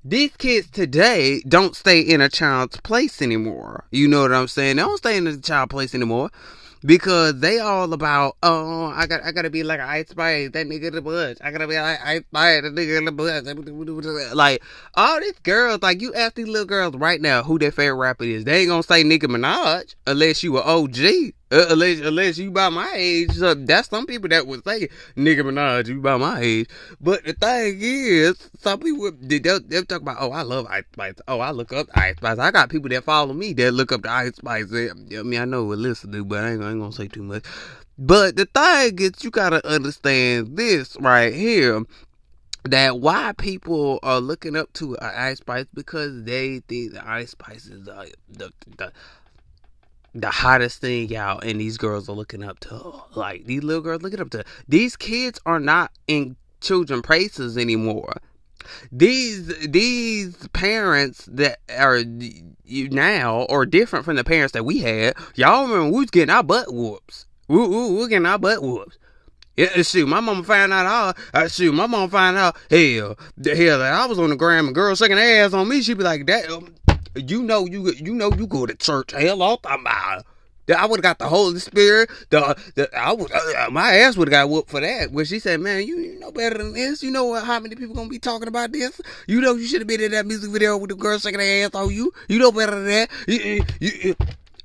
These 0.04 0.36
kids 0.36 0.68
today 0.68 1.42
don't 1.48 1.74
stay 1.74 2.00
in 2.00 2.20
a 2.20 2.28
child's 2.28 2.78
place 2.82 3.22
anymore. 3.22 3.86
You 3.90 4.06
know 4.06 4.20
what 4.20 4.34
I'm 4.34 4.48
saying? 4.48 4.76
They 4.76 4.82
don't 4.82 4.98
stay 4.98 5.16
in 5.16 5.26
a 5.26 5.38
child 5.38 5.70
place 5.70 5.94
anymore 5.94 6.30
because 6.84 7.40
they 7.40 7.58
all 7.60 7.92
about 7.92 8.36
oh 8.42 8.86
I 8.86 9.06
got 9.06 9.22
I 9.22 9.32
gotta 9.32 9.50
be 9.50 9.62
like 9.62 9.80
Ice 9.80 10.08
Spice. 10.08 10.50
That 10.50 10.66
nigga 10.66 10.88
in 10.88 10.94
the 10.94 11.02
bush. 11.02 11.38
I 11.42 11.50
gotta 11.50 11.66
be 11.66 11.76
like 11.76 11.98
Ice 12.04 12.22
Spice. 12.22 12.62
That 12.62 12.74
nigga 12.74 12.98
in 12.98 13.04
the 13.06 13.12
bush. 13.12 14.34
Like 14.34 14.62
all 14.94 15.20
these 15.20 15.38
girls 15.42 15.82
like 15.82 16.00
you 16.00 16.12
ask 16.14 16.34
these 16.34 16.48
little 16.48 16.66
girls 16.66 16.94
right 16.94 17.20
now 17.20 17.42
who 17.42 17.58
their 17.58 17.72
favorite 17.72 17.96
rapper 17.96 18.24
is. 18.24 18.44
They 18.44 18.60
ain't 18.60 18.68
gonna 18.68 18.82
say 18.82 19.02
Nicki 19.02 19.26
Minaj 19.26 19.94
unless 20.06 20.42
you 20.42 20.58
a 20.58 20.60
OG 20.60 21.32
uh, 21.54 21.66
unless, 21.70 22.00
unless 22.00 22.38
you 22.38 22.50
by 22.50 22.68
my 22.68 22.90
age, 22.94 23.30
so 23.32 23.54
that's 23.54 23.88
some 23.88 24.06
people 24.06 24.28
that 24.28 24.46
would 24.46 24.64
say, 24.64 24.88
Nicki 25.14 25.42
Minaj, 25.42 25.86
you 25.86 26.00
by 26.00 26.16
my 26.16 26.40
age. 26.40 26.68
But 27.00 27.24
the 27.24 27.32
thing 27.32 27.78
is, 27.80 28.50
some 28.58 28.80
people, 28.80 29.12
they'll, 29.20 29.60
they'll 29.60 29.84
talk 29.84 30.02
about, 30.02 30.16
oh, 30.18 30.32
I 30.32 30.42
love 30.42 30.66
Ice 30.66 30.84
Spice. 30.92 31.14
Oh, 31.28 31.38
I 31.38 31.52
look 31.52 31.72
up 31.72 31.86
Ice 31.94 32.16
Spice. 32.16 32.38
I 32.38 32.50
got 32.50 32.70
people 32.70 32.88
that 32.90 33.04
follow 33.04 33.32
me 33.32 33.52
that 33.54 33.72
look 33.72 33.92
up 33.92 34.02
the 34.02 34.10
Ice 34.10 34.36
Spice. 34.36 34.72
I 34.72 35.22
mean, 35.22 35.40
I 35.40 35.44
know 35.44 35.64
what 35.64 35.78
listen 35.78 36.10
to, 36.12 36.24
but 36.24 36.42
I 36.42 36.52
ain't, 36.52 36.62
I 36.62 36.70
ain't 36.70 36.80
gonna 36.80 36.92
say 36.92 37.06
too 37.08 37.22
much. 37.22 37.44
But 37.96 38.34
the 38.34 38.46
thing 38.46 38.98
is, 38.98 39.22
you 39.22 39.30
gotta 39.30 39.64
understand 39.66 40.56
this 40.56 40.96
right 40.98 41.32
here 41.32 41.84
that 42.64 42.98
why 42.98 43.32
people 43.36 44.00
are 44.02 44.20
looking 44.20 44.56
up 44.56 44.72
to 44.72 44.96
Ice 45.00 45.38
Spice 45.38 45.66
because 45.72 46.24
they 46.24 46.60
think 46.60 46.94
the 46.94 47.08
Ice 47.08 47.30
Spice 47.30 47.66
is 47.66 47.84
the, 47.84 48.12
the, 48.28 48.50
the 48.76 48.92
the 50.14 50.30
hottest 50.30 50.80
thing 50.80 51.14
out 51.16 51.44
and 51.44 51.60
these 51.60 51.76
girls 51.76 52.08
are 52.08 52.14
looking 52.14 52.42
up 52.42 52.60
to 52.60 52.92
like 53.14 53.44
these 53.46 53.64
little 53.64 53.82
girls 53.82 54.02
looking 54.02 54.20
up 54.20 54.30
to 54.30 54.44
these 54.68 54.96
kids 54.96 55.40
are 55.44 55.58
not 55.58 55.90
in 56.06 56.36
children 56.60 57.02
places 57.02 57.58
anymore 57.58 58.14
these 58.92 59.48
these 59.68 60.48
parents 60.48 61.28
that 61.30 61.58
are 61.76 61.98
you 62.64 62.88
now 62.90 63.44
are 63.46 63.66
different 63.66 64.04
from 64.04 64.16
the 64.16 64.24
parents 64.24 64.52
that 64.52 64.64
we 64.64 64.78
had 64.78 65.14
y'all 65.34 65.64
remember 65.66 65.86
we 65.86 66.00
was 66.00 66.10
getting 66.10 66.34
our 66.34 66.42
butt 66.44 66.72
whoops 66.72 67.26
we, 67.48 67.58
we, 67.66 67.90
we 67.90 68.08
getting 68.08 68.24
our 68.24 68.38
butt 68.38 68.62
whoops 68.62 68.96
Yeah, 69.56 69.82
shoot, 69.82 70.06
my 70.08 70.20
mama 70.20 70.42
found 70.42 70.72
out 70.72 70.86
all. 70.86 71.14
Uh, 71.32 71.46
shoot, 71.48 71.72
my 71.72 71.86
mama 71.86 72.08
found 72.08 72.36
out. 72.36 72.56
Hell, 72.68 73.16
the 73.36 73.54
hell, 73.54 73.82
I 73.82 74.04
was 74.06 74.18
on 74.18 74.30
the 74.30 74.36
gram 74.36 74.66
and 74.66 74.74
girl 74.74 74.96
shaking 74.96 75.16
her 75.16 75.22
ass 75.22 75.52
on 75.52 75.68
me. 75.68 75.80
She'd 75.80 75.96
be 75.96 76.02
like, 76.02 76.26
"That, 76.26 76.48
you 77.14 77.42
know, 77.42 77.66
you 77.66 77.92
you 77.92 78.14
know, 78.14 78.32
you 78.32 78.46
go 78.46 78.66
to 78.66 78.74
church. 78.74 79.12
Hell, 79.12 79.42
all 79.42 79.60
about. 79.64 80.24
I 80.74 80.86
would 80.86 80.98
have 80.98 81.02
got 81.02 81.18
the 81.18 81.28
Holy 81.28 81.58
Spirit. 81.58 82.10
The, 82.30 82.56
the 82.74 82.88
I 82.96 83.12
would, 83.12 83.30
uh, 83.30 83.68
my 83.70 83.96
ass 83.96 84.16
would 84.16 84.28
have 84.28 84.44
got 84.44 84.48
whooped 84.48 84.70
for 84.70 84.80
that. 84.80 85.12
When 85.12 85.26
she 85.26 85.38
said, 85.38 85.60
"Man, 85.60 85.86
you, 85.86 85.98
you 85.98 86.18
know 86.18 86.30
better 86.30 86.56
than 86.56 86.72
this. 86.72 87.02
You 87.02 87.10
know 87.10 87.34
how 87.34 87.60
many 87.60 87.74
people 87.74 87.94
gonna 87.94 88.08
be 88.08 88.18
talking 88.18 88.48
about 88.48 88.72
this. 88.72 88.98
You 89.26 89.40
know 89.40 89.54
you 89.54 89.66
should 89.66 89.82
have 89.82 89.88
been 89.88 90.00
in 90.00 90.12
that 90.12 90.26
music 90.26 90.50
video 90.50 90.78
with 90.78 90.90
the 90.90 90.96
girl 90.96 91.18
shaking 91.18 91.40
her 91.40 91.64
ass 91.66 91.74
on 91.74 91.90
you. 91.90 92.12
You 92.28 92.38
know 92.38 92.50
better 92.50 92.72
than 92.72 92.86
that. 92.86 93.10
You, 93.28 93.64
you, 93.80 94.14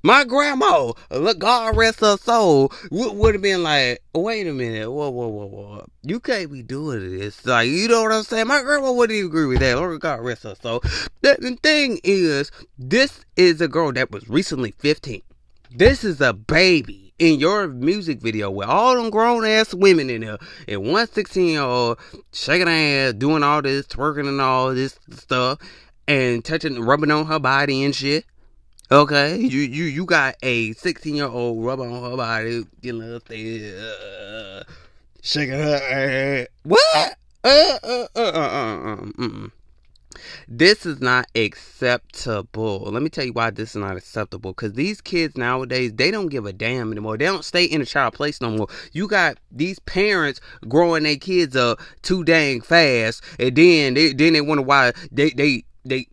my 0.03 0.23
grandma, 0.23 0.93
look, 1.11 1.39
God 1.39 1.75
rest 1.75 1.99
her 1.99 2.17
soul, 2.17 2.71
would, 2.91 3.35
have 3.35 3.41
been 3.41 3.63
like, 3.63 4.01
wait 4.13 4.47
a 4.47 4.53
minute, 4.53 4.89
whoa, 4.91 5.09
whoa, 5.09 5.27
whoa, 5.27 5.45
whoa. 5.45 5.85
You 6.03 6.19
can't 6.19 6.51
be 6.51 6.63
doing 6.63 7.17
this. 7.17 7.45
Like, 7.45 7.67
you 7.67 7.87
know 7.87 8.03
what 8.03 8.11
I'm 8.11 8.23
saying? 8.23 8.47
My 8.47 8.61
grandma 8.61 8.91
wouldn't 8.91 9.17
even 9.17 9.29
agree 9.29 9.45
with 9.45 9.59
that. 9.59 9.75
Lord 9.75 9.99
God 9.99 10.21
rest 10.21 10.43
her 10.43 10.55
soul. 10.55 10.81
The, 11.21 11.57
thing 11.61 11.99
is, 12.03 12.51
this 12.77 13.25
is 13.35 13.59
a 13.59 13.67
girl 13.67 13.91
that 13.93 14.11
was 14.11 14.29
recently 14.29 14.71
15. 14.71 15.21
This 15.71 16.03
is 16.03 16.21
a 16.21 16.33
baby 16.33 17.13
in 17.19 17.39
your 17.39 17.67
music 17.67 18.21
video 18.21 18.49
with 18.49 18.67
all 18.67 18.95
them 18.95 19.09
grown 19.09 19.45
ass 19.45 19.73
women 19.73 20.09
in 20.09 20.21
there 20.21 20.37
and 20.67 20.91
one 20.91 21.05
16 21.05 21.45
year 21.45 21.61
old 21.61 21.99
shaking 22.31 22.69
ass, 22.69 23.13
doing 23.13 23.43
all 23.43 23.61
this, 23.61 23.85
twerking 23.85 24.27
and 24.27 24.41
all 24.41 24.73
this 24.73 24.97
stuff, 25.11 25.59
and 26.07 26.43
touching, 26.43 26.81
rubbing 26.81 27.11
on 27.11 27.25
her 27.25 27.39
body 27.39 27.83
and 27.83 27.93
shit. 27.93 28.25
Okay, 28.91 29.37
you 29.37 29.59
you 29.59 29.83
you 29.83 30.03
got 30.03 30.35
a 30.41 30.73
16 30.73 31.13
year 31.13 31.27
old 31.27 31.63
rubbing 31.63 31.93
on 31.93 32.09
her 32.09 32.17
body, 32.17 32.63
getting 32.81 32.99
little 32.99 33.17
uh, 33.17 34.63
shaking 35.21 35.53
her 35.53 35.75
ass. 35.75 36.47
What? 36.63 37.15
Uh, 37.43 37.77
uh, 37.83 38.07
uh, 38.15 38.19
uh, 38.19 38.19
uh, 38.19 39.05
uh, 39.19 39.23
uh, 39.23 39.47
This 40.47 40.87
is 40.87 41.01
not 41.01 41.27
acceptable. 41.35 42.79
Let 42.79 43.03
me 43.03 43.09
tell 43.09 43.25
you 43.25 43.33
why 43.33 43.51
this 43.51 43.69
is 43.69 43.75
not 43.75 43.95
acceptable. 43.95 44.53
Because 44.53 44.73
these 44.73 45.01
kids 45.01 45.37
nowadays, 45.37 45.93
they 45.93 46.09
don't 46.09 46.29
give 46.29 46.47
a 46.47 46.51
damn 46.51 46.91
anymore. 46.91 47.15
They 47.15 47.25
don't 47.25 47.45
stay 47.45 47.65
in 47.65 47.81
a 47.81 47.85
child 47.85 48.15
place 48.15 48.41
no 48.41 48.49
more. 48.49 48.67
You 48.91 49.07
got 49.07 49.37
these 49.51 49.77
parents 49.77 50.41
growing 50.67 51.03
their 51.03 51.15
kids 51.15 51.55
up 51.55 51.79
too 52.01 52.23
dang 52.23 52.61
fast, 52.61 53.23
and 53.37 53.55
then 53.55 53.93
they 53.93 54.13
then 54.13 54.33
they 54.33 54.41
wonder 54.41 54.63
why 54.63 54.93
they 55.11 55.29
they 55.29 55.63
they 55.85 56.07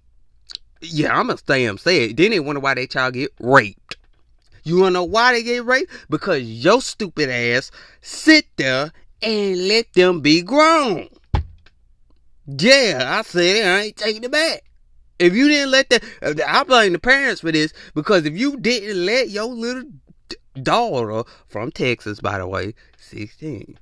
yeah, 0.80 1.18
I'm 1.18 1.26
gonna 1.26 1.38
stay 1.38 1.64
and 1.64 1.78
say 1.80 2.04
it. 2.04 2.16
Then 2.16 2.30
they 2.30 2.40
wonder 2.40 2.61
why 2.61 2.75
their 2.75 2.87
child 2.87 3.14
get 3.14 3.33
raped. 3.40 3.97
You 4.64 4.78
wanna 4.80 4.92
know 4.92 5.04
why 5.04 5.33
they 5.33 5.42
get 5.42 5.64
raped? 5.64 5.92
Because 6.11 6.42
your 6.42 6.80
stupid 6.80 7.30
ass 7.30 7.71
sit 8.00 8.47
there 8.56 8.92
and 9.23 9.68
let 9.68 9.92
them 9.95 10.21
be 10.21 10.42
grown. 10.42 11.09
Yeah, 12.47 13.04
I 13.18 13.23
said 13.23 13.56
it. 13.56 13.66
I 13.66 13.80
ain't 13.83 13.97
taking 13.97 14.25
it 14.25 14.30
back. 14.30 14.62
If 15.18 15.35
you 15.35 15.49
didn't 15.49 15.71
let 15.71 15.90
that, 15.90 16.04
I 16.47 16.62
blame 16.64 16.92
the 16.92 16.99
parents 16.99 17.40
for 17.40 17.50
this 17.50 17.73
because 17.95 18.26
if 18.26 18.37
you 18.37 18.59
didn't 18.59 19.04
let 19.04 19.30
your 19.30 19.47
little 19.47 19.85
daughter 20.62 21.28
from 21.49 21.71
Texas, 21.71 22.21
by 22.21 22.38
the 22.38 22.47
way, 22.47 22.75
16, 22.99 23.78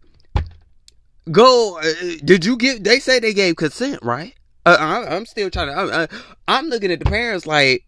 go, 1.31 1.79
uh, 1.79 2.17
did 2.25 2.45
you 2.45 2.57
get, 2.57 2.85
they 2.85 3.01
say 3.01 3.19
they 3.19 3.35
gave 3.35 3.57
consent, 3.57 4.01
right? 4.03 4.35
Uh, 4.66 4.76
I, 4.78 5.14
am 5.14 5.26
still 5.26 5.50
trying 5.50 5.68
to. 5.68 5.75
I, 5.75 6.09
I'm 6.49 6.68
looking 6.68 6.90
at 6.90 6.99
the 6.99 7.04
parents 7.04 7.47
like, 7.47 7.85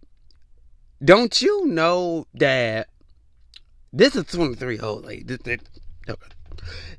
don't 1.03 1.41
you 1.41 1.67
know 1.67 2.27
that 2.35 2.89
this 3.93 4.15
is 4.15 4.25
23 4.25 4.81
old 4.81 5.07
lady? 5.07 5.23
This, 5.25 5.39
this, 5.39 5.61
okay. 6.09 6.21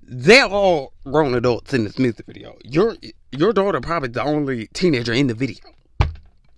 They're 0.01 0.45
all 0.45 0.93
grown 1.03 1.35
adults 1.35 1.73
in 1.73 1.83
this 1.83 1.99
music 1.99 2.25
video. 2.25 2.57
Your 2.63 2.95
your 3.31 3.53
daughter 3.53 3.81
probably 3.81 4.09
the 4.09 4.23
only 4.23 4.67
teenager 4.67 5.13
in 5.13 5.27
the 5.27 5.33
video, 5.33 5.65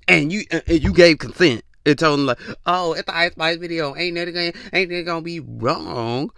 and 0.07 0.31
you 0.31 0.43
and 0.51 0.83
you 0.83 0.93
gave 0.93 1.17
consent 1.17 1.63
and 1.85 1.97
told 1.97 2.19
them 2.19 2.25
like, 2.27 2.39
oh, 2.65 2.93
it's 2.93 3.05
the 3.05 3.17
Ice 3.17 3.31
Spice 3.31 3.57
video. 3.57 3.95
Ain't 3.95 4.15
gonna 4.15 4.53
ain't 4.71 4.89
that 4.89 5.03
gonna 5.05 5.21
be 5.21 5.39
wrong? 5.39 6.31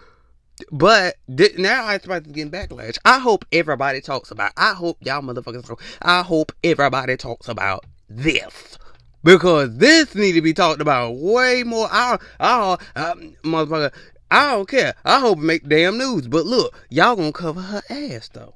But 0.71 1.15
th- 1.35 1.57
now 1.57 1.89
is 1.89 1.99
getting 1.99 2.51
backlash. 2.51 2.97
I 3.05 3.19
hope 3.19 3.45
everybody 3.51 4.01
talks 4.01 4.31
about. 4.31 4.51
I 4.57 4.73
hope 4.73 4.97
y'all 5.01 5.21
motherfuckers. 5.21 5.79
I 6.01 6.21
hope 6.21 6.51
everybody 6.63 7.17
talks 7.17 7.47
about 7.47 7.85
this 8.09 8.77
because 9.23 9.77
this 9.77 10.15
need 10.15 10.33
to 10.33 10.41
be 10.41 10.53
talked 10.53 10.81
about 10.81 11.15
way 11.15 11.63
more. 11.63 11.87
I, 11.91 12.17
I, 12.39 12.77
um, 12.95 13.35
motherfucker. 13.43 13.93
I 14.29 14.51
don't 14.51 14.67
care. 14.67 14.95
I 15.03 15.19
hope 15.19 15.39
it 15.39 15.43
make 15.43 15.67
damn 15.67 15.97
news. 15.97 16.27
But 16.27 16.45
look, 16.45 16.73
y'all 16.89 17.15
gonna 17.15 17.33
cover 17.33 17.61
her 17.61 17.81
ass 17.89 18.29
though. 18.29 18.53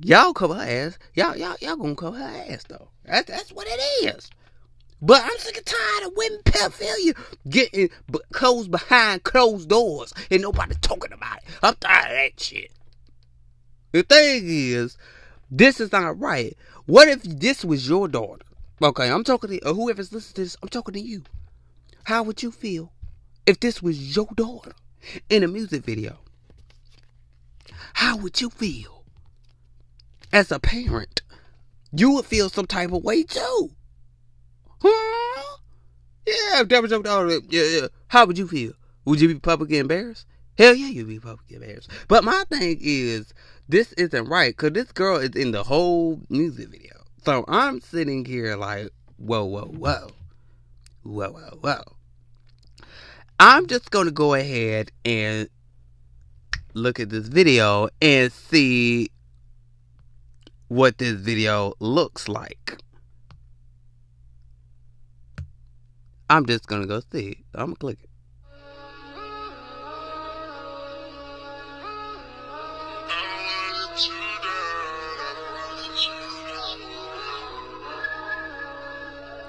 Y'all 0.00 0.32
cover 0.32 0.54
her 0.54 0.62
ass. 0.62 0.98
Y'all, 1.14 1.36
y'all, 1.36 1.56
y'all 1.60 1.76
gonna 1.76 1.94
cover 1.94 2.18
her 2.18 2.44
ass 2.52 2.64
though. 2.68 2.88
That's 3.04 3.30
that's 3.30 3.52
what 3.52 3.66
it 3.68 4.14
is. 4.14 4.30
But 5.02 5.22
I'm 5.22 5.38
sick 5.38 5.56
and 5.58 5.66
tired 5.66 6.06
of 6.06 6.12
women 6.16 6.40
pedophilia 6.44 7.16
getting 7.48 7.90
closed 8.32 8.70
behind 8.70 9.24
closed 9.24 9.68
doors 9.68 10.14
and 10.30 10.42
nobody 10.42 10.74
talking 10.80 11.12
about 11.12 11.38
it. 11.38 11.44
I'm 11.62 11.74
tired 11.76 12.10
of 12.10 12.16
that 12.16 12.40
shit. 12.40 12.70
The 13.92 14.02
thing 14.02 14.42
is, 14.46 14.96
this 15.50 15.80
is 15.80 15.92
not 15.92 16.18
right. 16.18 16.56
What 16.86 17.08
if 17.08 17.22
this 17.22 17.64
was 17.64 17.88
your 17.88 18.08
daughter? 18.08 18.44
Okay, 18.82 19.10
I'm 19.10 19.24
talking 19.24 19.58
to 19.58 19.74
whoever's 19.74 20.12
listening 20.12 20.34
to 20.34 20.42
this. 20.42 20.56
I'm 20.62 20.68
talking 20.68 20.94
to 20.94 21.00
you. 21.00 21.22
How 22.04 22.22
would 22.22 22.42
you 22.42 22.50
feel 22.50 22.92
if 23.46 23.60
this 23.60 23.82
was 23.82 24.16
your 24.16 24.28
daughter 24.34 24.72
in 25.28 25.42
a 25.42 25.48
music 25.48 25.84
video? 25.84 26.18
How 27.94 28.16
would 28.16 28.40
you 28.40 28.50
feel 28.50 29.04
as 30.32 30.50
a 30.50 30.58
parent? 30.58 31.22
You 31.92 32.12
would 32.12 32.26
feel 32.26 32.48
some 32.48 32.66
type 32.66 32.92
of 32.92 33.02
way 33.02 33.22
too. 33.22 33.70
Huh? 34.80 35.56
Yeah, 36.26 36.62
if 36.62 36.68
that 36.68 36.82
was 36.82 36.90
your 36.90 37.02
daughter, 37.02 37.38
yeah, 37.48 37.62
yeah. 37.62 37.86
How 38.08 38.26
would 38.26 38.38
you 38.38 38.48
feel? 38.48 38.72
Would 39.04 39.20
you 39.20 39.28
be 39.28 39.38
publicly 39.38 39.78
embarrassed? 39.78 40.26
Hell 40.58 40.74
yeah, 40.74 40.88
you'd 40.88 41.08
be 41.08 41.20
publicly 41.20 41.56
embarrassed. 41.56 41.90
But 42.08 42.24
my 42.24 42.44
thing 42.48 42.78
is, 42.80 43.32
this 43.68 43.92
isn't 43.94 44.28
right 44.28 44.56
because 44.56 44.72
this 44.72 44.90
girl 44.92 45.18
is 45.18 45.30
in 45.30 45.52
the 45.52 45.62
whole 45.62 46.20
music 46.28 46.68
video. 46.70 47.04
So 47.24 47.44
I'm 47.46 47.80
sitting 47.80 48.24
here 48.24 48.56
like, 48.56 48.90
whoa, 49.16 49.44
whoa, 49.44 49.66
whoa. 49.66 50.08
Whoa, 51.02 51.30
whoa, 51.30 51.58
whoa. 51.60 51.82
I'm 53.38 53.66
just 53.66 53.90
going 53.90 54.06
to 54.06 54.12
go 54.12 54.34
ahead 54.34 54.90
and 55.04 55.48
look 56.74 56.98
at 57.00 57.10
this 57.10 57.28
video 57.28 57.88
and 58.00 58.32
see 58.32 59.10
what 60.68 60.98
this 60.98 61.12
video 61.12 61.74
looks 61.80 62.28
like. 62.28 62.78
I'm 66.28 66.44
just 66.44 66.66
gonna 66.66 66.86
go 66.86 67.00
see. 67.12 67.44
I'm 67.54 67.66
gonna 67.66 67.76
click 67.76 67.98
it. 68.02 68.10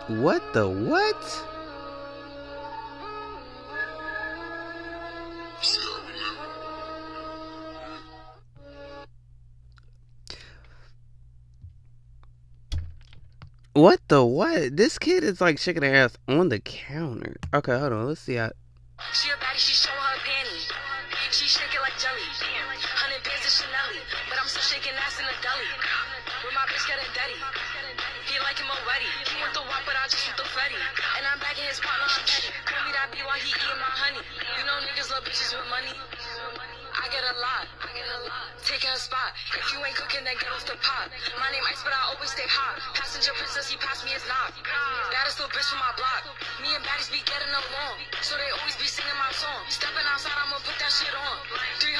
What 0.08 0.54
the 0.54 0.70
what? 0.70 1.57
What 13.78 14.02
the 14.10 14.26
what? 14.26 14.74
This 14.74 14.98
kid 14.98 15.22
is 15.22 15.38
like 15.38 15.62
shaking 15.62 15.86
her 15.86 15.94
ass 15.94 16.18
on 16.26 16.50
the 16.50 16.58
counter. 16.58 17.38
Okay, 17.54 17.78
hold 17.78 17.94
on. 17.94 18.10
Let's 18.10 18.26
see 18.26 18.34
how. 18.34 18.50
She 19.14 19.30
a 19.30 19.38
baddie, 19.38 19.62
she 19.62 19.78
show 19.78 19.94
her 19.94 20.18
panties. 20.26 20.74
She 21.30 21.46
shake 21.46 21.70
it 21.70 21.78
like 21.86 21.94
jelly. 22.02 22.18
Hundred 22.18 23.22
bands 23.22 23.46
of 23.46 23.54
Chanel, 23.54 23.94
but 24.34 24.42
I'm 24.42 24.50
still 24.50 24.66
shaking 24.66 24.98
ass 24.98 25.22
in 25.22 25.30
the 25.30 25.38
deli. 25.46 25.70
With 26.42 26.58
my 26.58 26.66
bitch 26.74 26.90
getting 26.90 27.06
daddy. 27.14 27.38
He 28.26 28.42
like 28.42 28.58
him 28.58 28.66
already. 28.66 29.06
He 29.30 29.38
want 29.38 29.54
the 29.54 29.62
walk, 29.70 29.86
but 29.86 29.94
I 29.94 30.10
just 30.10 30.26
want 30.26 30.42
the 30.42 30.50
Freddy. 30.50 30.82
And 31.22 31.30
I'm 31.30 31.38
back 31.38 31.62
in 31.62 31.70
his 31.70 31.78
partner, 31.78 32.10
I'm 32.10 32.26
petty. 32.26 32.50
Call 32.66 32.82
me 32.82 32.98
that 32.98 33.14
B 33.14 33.22
while 33.30 33.38
he 33.38 33.54
eating 33.54 33.78
my 33.78 33.94
honey. 33.94 34.26
You 34.58 34.66
know 34.66 34.74
niggas 34.90 35.14
love 35.14 35.22
bitches 35.22 35.54
with 35.54 35.70
money. 35.70 35.94
I 37.08 37.10
get 37.10 37.24
a 37.24 37.40
lot. 37.40 37.64
I 37.80 37.88
get 37.96 38.04
a 38.04 38.20
lot. 38.28 38.52
Taking 38.68 38.92
a 38.92 39.00
spot. 39.00 39.32
If 39.56 39.72
you 39.72 39.80
ain't 39.80 39.96
cooking, 39.96 40.28
then 40.28 40.36
get 40.44 40.52
off 40.52 40.68
the 40.68 40.76
pot. 40.84 41.08
My 41.40 41.48
name 41.56 41.64
Ice, 41.72 41.80
but 41.80 41.96
I 41.96 42.12
always 42.12 42.36
stay 42.36 42.44
hot. 42.44 42.84
Passenger 43.00 43.32
princess, 43.32 43.72
he 43.72 43.80
passed 43.80 44.04
me 44.04 44.12
his 44.12 44.28
knock. 44.28 44.52
Baddest 45.16 45.40
little 45.40 45.48
bitch 45.56 45.72
from 45.72 45.80
my 45.80 45.96
block. 45.96 46.28
Me 46.60 46.68
and 46.76 46.84
baddies 46.84 47.08
be 47.08 47.24
getting 47.24 47.48
along. 47.48 48.04
So 48.20 48.36
they 48.36 48.52
always 48.60 48.76
be 48.76 48.92
singing 48.92 49.16
my 49.24 49.32
song. 49.32 49.64
Stepping 49.72 50.04
outside, 50.04 50.36
I'ma 50.36 50.60
put 50.68 50.76
that 50.84 50.92
shit 50.92 51.16
on. 51.16 51.36
300 51.80 51.96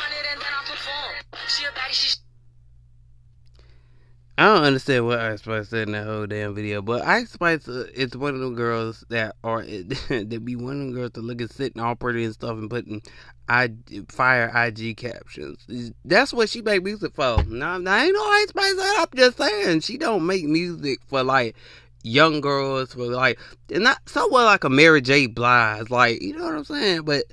understand 4.68 5.06
what 5.06 5.20
Ice 5.20 5.42
Spice 5.42 5.70
said 5.70 5.88
in 5.88 5.94
that 5.94 6.06
whole 6.06 6.28
damn 6.28 6.54
video, 6.54 6.82
but 6.82 7.02
Ice 7.04 7.32
Spice 7.32 7.68
uh, 7.68 7.88
is 7.94 8.16
one 8.16 8.36
of 8.36 8.40
them 8.40 8.56
girls 8.56 9.04
that 9.10 9.36
are 9.44 9.64
that 9.64 10.42
be 10.44 10.56
one 10.56 10.74
of 10.74 10.80
them 10.80 10.94
girls 10.94 11.12
that 11.12 11.22
look 11.22 11.42
at 11.42 11.52
sitting 11.52 11.82
all 11.82 11.96
pretty 11.96 12.26
and 12.26 12.34
stuff 12.34 12.58
and 12.58 12.70
putting 12.70 13.02
I 13.50 13.72
fire 14.10 14.52
IG 14.54 14.98
captions. 14.98 15.94
That's 16.06 16.34
what 16.34 16.50
she 16.50 16.62
make 16.62 16.84
music 16.84 17.16
for. 17.16 17.44
Now, 17.44 17.78
now 17.78 17.98
ain't 17.98 18.14
no 18.14 18.24
Ice 18.24 18.50
Spice. 18.50 18.76
I'm 18.80 19.08
just 19.16 19.38
saying 19.38 19.80
she 19.82 19.98
don't 19.98 20.26
make 20.26 20.46
music 20.46 21.00
for 21.08 21.24
like 21.24 21.56
young 22.04 22.42
girls 22.42 22.94
for 22.94 23.06
like 23.06 23.40
and 23.74 23.84
not 23.84 23.98
somewhat 24.08 24.46
like 24.46 24.64
a 24.64 24.70
Mary 24.70 25.02
J. 25.02 25.28
Blige, 25.28 25.90
like 25.90 26.22
you 26.22 26.38
know 26.38 26.46
what 26.46 26.56
I'm 26.56 26.64
saying, 26.64 27.02
but 27.04 27.24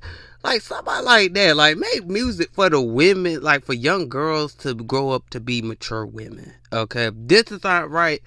like 0.44 0.60
somebody 0.60 1.04
like 1.04 1.34
that, 1.34 1.56
like 1.56 1.78
make 1.78 2.06
music 2.06 2.50
for 2.52 2.68
the 2.68 2.80
women, 2.80 3.42
like 3.42 3.64
for 3.64 3.72
young 3.72 4.08
girls 4.08 4.54
to 4.56 4.74
grow 4.74 5.10
up 5.10 5.30
to 5.30 5.40
be 5.40 5.62
mature 5.62 6.04
women. 6.04 6.52
Okay, 6.72 7.10
this 7.14 7.50
is 7.50 7.64
not 7.64 7.90
right. 7.90 8.20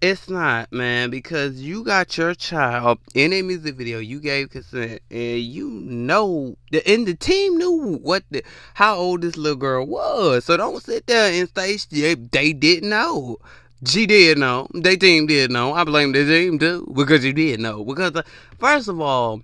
It's 0.00 0.28
not, 0.28 0.70
man, 0.72 1.10
because 1.10 1.60
you 1.60 1.82
got 1.82 2.16
your 2.16 2.34
child 2.34 2.98
in 3.14 3.32
a 3.32 3.42
music 3.42 3.74
video. 3.74 3.98
You 3.98 4.20
gave 4.20 4.50
consent, 4.50 5.00
and 5.10 5.40
you 5.40 5.68
know, 5.68 6.56
the 6.70 6.86
and 6.88 7.06
the 7.06 7.14
team 7.14 7.58
knew 7.58 7.98
what 8.00 8.22
the 8.30 8.44
how 8.74 8.94
old 8.94 9.22
this 9.22 9.36
little 9.36 9.58
girl 9.58 9.86
was. 9.86 10.44
So 10.44 10.56
don't 10.56 10.80
sit 10.82 11.06
there 11.08 11.32
and 11.32 11.50
say 11.56 11.78
they, 11.90 12.14
they 12.14 12.52
didn't 12.52 12.90
know. 12.90 13.38
She 13.84 14.06
did 14.06 14.38
know. 14.38 14.68
They 14.72 14.96
team 14.96 15.26
did 15.26 15.50
know. 15.50 15.72
I 15.72 15.82
blame 15.82 16.12
the 16.12 16.24
team 16.24 16.58
too 16.58 16.90
because 16.94 17.24
you 17.24 17.32
did 17.32 17.58
know. 17.58 17.84
Because 17.84 18.14
uh, 18.14 18.22
first 18.58 18.88
of 18.88 19.00
all, 19.00 19.42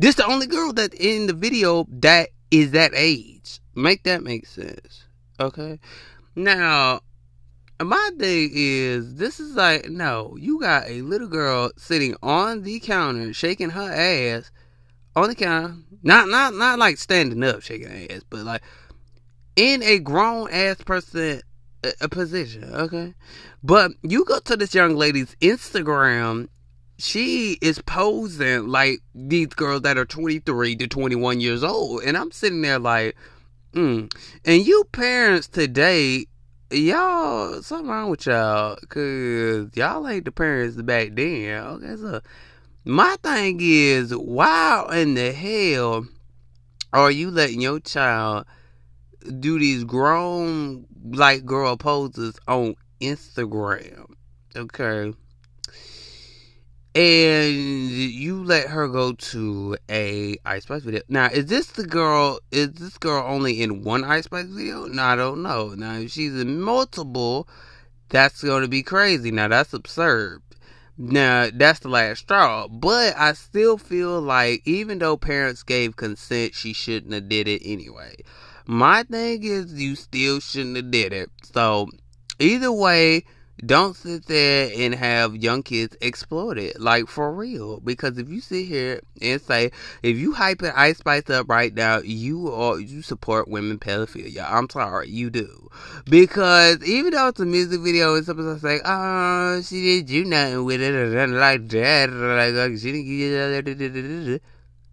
this 0.00 0.14
the 0.14 0.24
only 0.24 0.46
girl 0.46 0.72
that 0.72 0.94
in 0.94 1.26
the 1.26 1.34
video 1.34 1.86
that 1.90 2.30
is 2.50 2.70
that 2.70 2.92
age. 2.94 3.60
Make 3.74 4.04
that 4.04 4.22
make 4.22 4.46
sense. 4.46 5.04
Okay. 5.38 5.78
Now, 6.34 7.00
my 7.82 8.10
thing 8.18 8.50
is, 8.54 9.16
this 9.16 9.40
is 9.40 9.56
like, 9.56 9.90
no, 9.90 10.38
you 10.40 10.58
got 10.58 10.88
a 10.88 11.02
little 11.02 11.28
girl 11.28 11.70
sitting 11.76 12.16
on 12.22 12.62
the 12.62 12.80
counter 12.80 13.34
shaking 13.34 13.70
her 13.70 13.92
ass 13.92 14.50
on 15.14 15.28
the 15.28 15.34
counter. 15.34 15.76
Not 16.02 16.30
not 16.30 16.54
not 16.54 16.78
like 16.78 16.96
standing 16.96 17.44
up 17.44 17.60
shaking 17.60 17.88
her 17.88 18.06
ass, 18.14 18.22
but 18.30 18.40
like 18.40 18.62
in 19.54 19.82
a 19.82 19.98
grown 19.98 20.50
ass 20.50 20.76
person 20.76 21.42
a, 21.84 21.92
a 22.00 22.08
position, 22.08 22.64
okay? 22.72 23.12
But 23.62 23.92
you 24.02 24.24
go 24.24 24.38
to 24.38 24.56
this 24.56 24.74
young 24.74 24.96
lady's 24.96 25.36
Instagram 25.42 26.48
she 27.00 27.58
is 27.62 27.80
posing 27.80 28.68
like 28.68 29.00
these 29.14 29.48
girls 29.48 29.82
that 29.82 29.96
are 29.96 30.04
23 30.04 30.76
to 30.76 30.86
21 30.86 31.40
years 31.40 31.64
old. 31.64 32.02
And 32.02 32.16
I'm 32.16 32.30
sitting 32.30 32.62
there 32.62 32.78
like, 32.78 33.16
mm. 33.72 34.12
And 34.44 34.66
you 34.66 34.84
parents 34.92 35.48
today, 35.48 36.26
y'all, 36.70 37.62
something 37.62 37.88
wrong 37.88 38.10
with 38.10 38.26
y'all. 38.26 38.76
Because 38.80 39.70
y'all 39.74 40.06
ain't 40.06 40.26
the 40.26 40.32
parents 40.32 40.80
back 40.82 41.10
then. 41.14 41.62
Okay, 41.64 41.96
so 41.96 42.20
my 42.84 43.16
thing 43.22 43.58
is, 43.62 44.14
why 44.14 44.86
in 44.92 45.14
the 45.14 45.32
hell 45.32 46.06
are 46.92 47.10
you 47.10 47.30
letting 47.30 47.60
your 47.60 47.80
child 47.80 48.46
do 49.38 49.58
these 49.58 49.84
grown, 49.84 50.86
like, 51.12 51.44
girl 51.44 51.76
poses 51.76 52.38
on 52.46 52.74
Instagram? 53.00 54.06
Okay 54.56 55.14
and 56.94 57.54
you 57.54 58.42
let 58.42 58.66
her 58.68 58.88
go 58.88 59.12
to 59.12 59.76
a 59.88 60.36
Ice 60.44 60.64
Spice 60.64 60.82
video. 60.82 61.02
Now, 61.08 61.26
is 61.26 61.46
this 61.46 61.68
the 61.68 61.86
girl? 61.86 62.40
Is 62.50 62.72
this 62.72 62.98
girl 62.98 63.24
only 63.26 63.62
in 63.62 63.84
one 63.84 64.02
Ice 64.02 64.24
Spice 64.24 64.46
video? 64.46 64.86
No, 64.86 65.02
I 65.02 65.16
don't 65.16 65.42
know. 65.42 65.74
Now, 65.74 65.94
if 65.94 66.10
she's 66.10 66.34
in 66.34 66.60
multiple, 66.60 67.48
that's 68.08 68.42
going 68.42 68.62
to 68.62 68.68
be 68.68 68.82
crazy. 68.82 69.30
Now, 69.30 69.48
that's 69.48 69.72
absurd. 69.72 70.42
Now, 70.98 71.48
that's 71.52 71.78
the 71.78 71.88
last 71.88 72.20
straw. 72.20 72.66
But 72.66 73.16
I 73.16 73.34
still 73.34 73.78
feel 73.78 74.20
like 74.20 74.62
even 74.66 74.98
though 74.98 75.16
parents 75.16 75.62
gave 75.62 75.96
consent, 75.96 76.54
she 76.54 76.72
shouldn't 76.72 77.14
have 77.14 77.28
did 77.28 77.46
it 77.46 77.62
anyway. 77.64 78.16
My 78.66 79.04
thing 79.04 79.44
is, 79.44 79.72
you 79.74 79.94
still 79.94 80.40
shouldn't 80.40 80.76
have 80.76 80.90
did 80.90 81.12
it. 81.12 81.30
So, 81.52 81.88
either 82.40 82.72
way 82.72 83.24
don't 83.64 83.96
sit 83.96 84.26
there 84.26 84.70
and 84.76 84.94
have 84.94 85.36
young 85.36 85.62
kids 85.62 85.96
exploited, 86.00 86.78
like 86.78 87.08
for 87.08 87.32
real. 87.32 87.80
Because 87.80 88.18
if 88.18 88.28
you 88.28 88.40
sit 88.40 88.66
here 88.66 89.00
and 89.20 89.40
say, 89.40 89.70
if 90.02 90.16
you 90.16 90.34
hyping 90.34 90.72
Ice 90.74 90.98
Spice 90.98 91.28
up 91.30 91.48
right 91.48 91.74
now, 91.74 91.98
you 91.98 92.52
are 92.52 92.78
you 92.78 93.02
support 93.02 93.48
women 93.48 93.78
pedophilia. 93.78 94.46
I'm 94.50 94.68
sorry, 94.70 95.08
you 95.08 95.30
do. 95.30 95.70
Because 96.08 96.82
even 96.84 97.12
though 97.12 97.28
it's 97.28 97.40
a 97.40 97.46
music 97.46 97.80
video 97.80 98.14
and 98.14 98.24
someone's 98.24 98.64
like, 98.64 98.82
oh, 98.84 99.60
she 99.62 99.82
didn't 99.82 100.08
do 100.08 100.24
nothing 100.24 100.64
with 100.64 100.80
it 100.80 100.94
or 100.94 101.06
nothing 101.06 101.36
like 101.36 101.68
that, 101.68 102.10
like 102.10 102.54
oh, 102.54 102.76
she 102.76 102.92
didn't 102.92 103.06
give 103.06 104.28
you. 104.28 104.40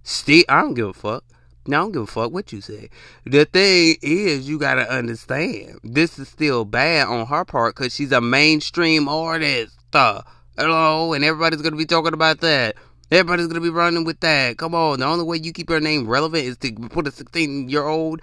Steve, 0.04 0.46
I 0.48 0.62
don't 0.62 0.74
give 0.74 0.88
a 0.88 0.94
fuck. 0.94 1.24
I 1.68 1.72
don't 1.72 1.92
give 1.92 2.04
a 2.04 2.08
fuck 2.08 2.32
what 2.32 2.54
you 2.54 2.62
say. 2.62 2.90
The 3.26 3.46
thing 3.46 3.98
is, 4.02 4.48
you 4.48 4.58
gotta 4.58 4.90
understand, 4.90 5.80
this 5.84 6.18
is 6.18 6.30
still 6.30 6.64
bad 6.64 7.08
on 7.08 7.28
her 7.28 7.44
part 7.44 7.76
because 7.76 7.94
she's 7.94 8.12
a 8.12 8.22
mainstream 8.22 9.10
artist. 9.10 9.78
Uh, 9.94 10.22
hello, 10.58 11.14
and 11.14 11.26
everybody's 11.26 11.62
gonna 11.62 11.76
be 11.76 11.86
talking 11.86 12.14
about 12.14 12.40
that. 12.42 12.76
Everybody's 13.12 13.48
gonna 13.48 13.62
be 13.62 13.70
running 13.70 14.06
with 14.06 14.20
that. 14.22 14.58
Come 14.58 14.74
on, 14.74 15.00
the 15.00 15.06
only 15.06 15.26
way 15.26 15.38
you 15.38 15.52
keep 15.52 15.70
your 15.70 15.82
name 15.82 16.08
relevant 16.08 16.46
is 16.46 16.58
to 16.60 16.72
put 16.90 17.08
a 17.08 17.12
16 17.12 17.68
year 17.68 17.86
old 17.86 18.22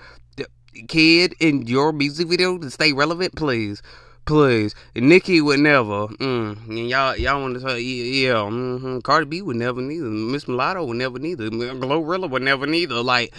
kid 0.89 1.35
in 1.41 1.63
your 1.67 1.93
music 1.93 2.29
video 2.29 2.59
to 2.59 2.71
stay 2.71 2.93
relevant, 2.93 3.35
please. 3.37 3.83
Please, 4.27 4.75
Nicki 4.95 5.43
would 5.43 5.61
never. 5.61 6.07
Mm, 6.09 6.69
and 6.69 6.89
y'all, 6.89 7.15
y'all 7.17 7.43
want 7.43 7.55
to 7.55 7.61
say, 7.61 7.81
yeah, 7.81 8.29
yeah 8.29 8.35
mm-hmm. 8.37 9.01
Cardi 9.01 9.27
B 9.27 9.43
would 9.43 9.57
never 9.57 9.83
neither. 9.83 10.07
Miss 10.07 10.49
Mulatto 10.49 10.85
would 10.87 10.97
never 10.97 11.19
neither. 11.19 11.51
Glorilla 11.51 12.31
would 12.31 12.43
never 12.43 12.67
neither. 12.67 13.03
Like, 13.03 13.35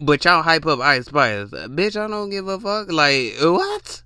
but 0.00 0.24
y'all 0.24 0.42
hype 0.42 0.66
up 0.66 0.78
Ice 0.80 1.06
Spice, 1.06 1.48
bitch. 1.48 2.00
I 2.00 2.06
don't 2.06 2.30
give 2.30 2.46
a 2.46 2.60
fuck. 2.60 2.92
Like, 2.92 3.34
what? 3.40 4.02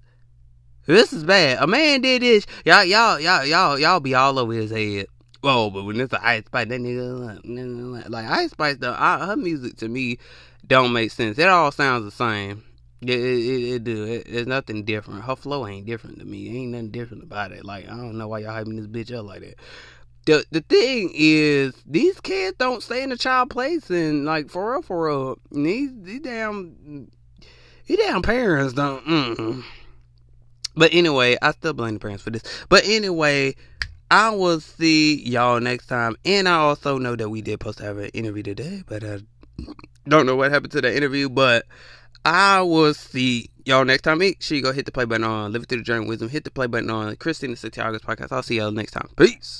This 0.86 1.12
is 1.12 1.24
bad. 1.24 1.62
A 1.62 1.66
man 1.66 2.00
did 2.00 2.22
this. 2.22 2.46
Y'all, 2.64 2.84
y'all, 2.84 3.20
y'all, 3.20 3.44
y'all, 3.44 3.78
y'all 3.78 4.00
be 4.00 4.14
all 4.14 4.38
over 4.38 4.52
his 4.52 4.70
head. 4.70 5.06
Oh, 5.42 5.68
but 5.68 5.84
when 5.84 6.00
it's 6.00 6.12
an 6.14 6.20
Ice 6.22 6.46
Spice, 6.46 6.68
that 6.68 6.80
nigga 6.80 8.08
like 8.08 8.26
Ice 8.26 8.50
Spice, 8.52 8.76
though, 8.78 8.94
her 8.94 9.36
music 9.36 9.76
to 9.78 9.88
me 9.88 10.18
don't 10.66 10.94
make 10.94 11.10
sense. 11.10 11.38
It 11.38 11.48
all 11.48 11.70
sounds 11.70 12.06
the 12.06 12.10
same. 12.10 12.64
It, 13.02 13.10
it, 13.10 13.74
it 13.74 13.84
do. 13.84 14.04
It, 14.04 14.26
it's 14.26 14.46
nothing 14.46 14.84
different. 14.84 15.24
Her 15.24 15.36
flow 15.36 15.66
ain't 15.66 15.86
different 15.86 16.18
to 16.20 16.24
me. 16.24 16.48
Ain't 16.56 16.72
nothing 16.72 16.90
different 16.90 17.22
about 17.22 17.52
it. 17.52 17.64
Like 17.64 17.84
I 17.86 17.96
don't 17.96 18.16
know 18.16 18.28
why 18.28 18.40
y'all 18.40 18.52
hyping 18.52 18.76
this 18.76 18.86
bitch 18.86 19.16
up 19.16 19.26
like 19.26 19.40
that. 19.40 19.56
The 20.26 20.44
the 20.50 20.62
thing 20.62 21.10
is, 21.12 21.74
these 21.84 22.18
kids 22.20 22.56
don't 22.58 22.82
stay 22.82 23.02
in 23.02 23.10
the 23.10 23.18
child 23.18 23.50
place, 23.50 23.90
and 23.90 24.24
like 24.24 24.48
for 24.48 24.72
real, 24.72 24.82
for 24.82 25.06
real, 25.06 25.38
these 25.50 25.90
these 26.02 26.20
damn 26.20 27.10
these 27.86 27.98
damn 27.98 28.22
parents 28.22 28.72
don't. 28.72 29.04
Mm. 29.04 29.62
But 30.76 30.94
anyway, 30.94 31.36
I 31.42 31.50
still 31.52 31.74
blame 31.74 31.94
the 31.94 32.00
parents 32.00 32.22
for 32.22 32.30
this. 32.30 32.42
But 32.70 32.84
anyway, 32.86 33.54
I 34.10 34.30
will 34.30 34.60
see 34.60 35.22
y'all 35.22 35.60
next 35.60 35.88
time, 35.88 36.16
and 36.24 36.48
I 36.48 36.54
also 36.54 36.96
know 36.96 37.16
that 37.16 37.28
we 37.28 37.42
did 37.42 37.60
post 37.60 37.78
to 37.78 37.84
have 37.84 37.98
an 37.98 38.08
interview 38.14 38.42
today, 38.42 38.82
but 38.86 39.04
I 39.04 39.18
don't 40.08 40.24
know 40.24 40.36
what 40.36 40.50
happened 40.50 40.72
to 40.72 40.80
that 40.80 40.96
interview, 40.96 41.28
but. 41.28 41.66
I 42.24 42.62
will 42.62 42.94
see 42.94 43.50
y'all 43.66 43.84
next 43.84 44.02
time. 44.02 44.18
Make 44.18 44.42
sure 44.42 44.56
you 44.56 44.62
go 44.62 44.72
hit 44.72 44.86
the 44.86 44.92
play 44.92 45.04
button 45.04 45.24
on 45.24 45.52
Live 45.52 45.66
Through 45.66 45.78
the 45.78 45.84
Journey 45.84 46.06
Wisdom. 46.06 46.30
Hit 46.30 46.44
the 46.44 46.50
play 46.50 46.66
button 46.66 46.90
on 46.90 47.16
Christina 47.16 47.54
Santiago's 47.54 48.00
podcast. 48.00 48.32
I'll 48.32 48.42
see 48.42 48.56
y'all 48.56 48.70
next 48.70 48.92
time. 48.92 49.08
Peace. 49.16 49.52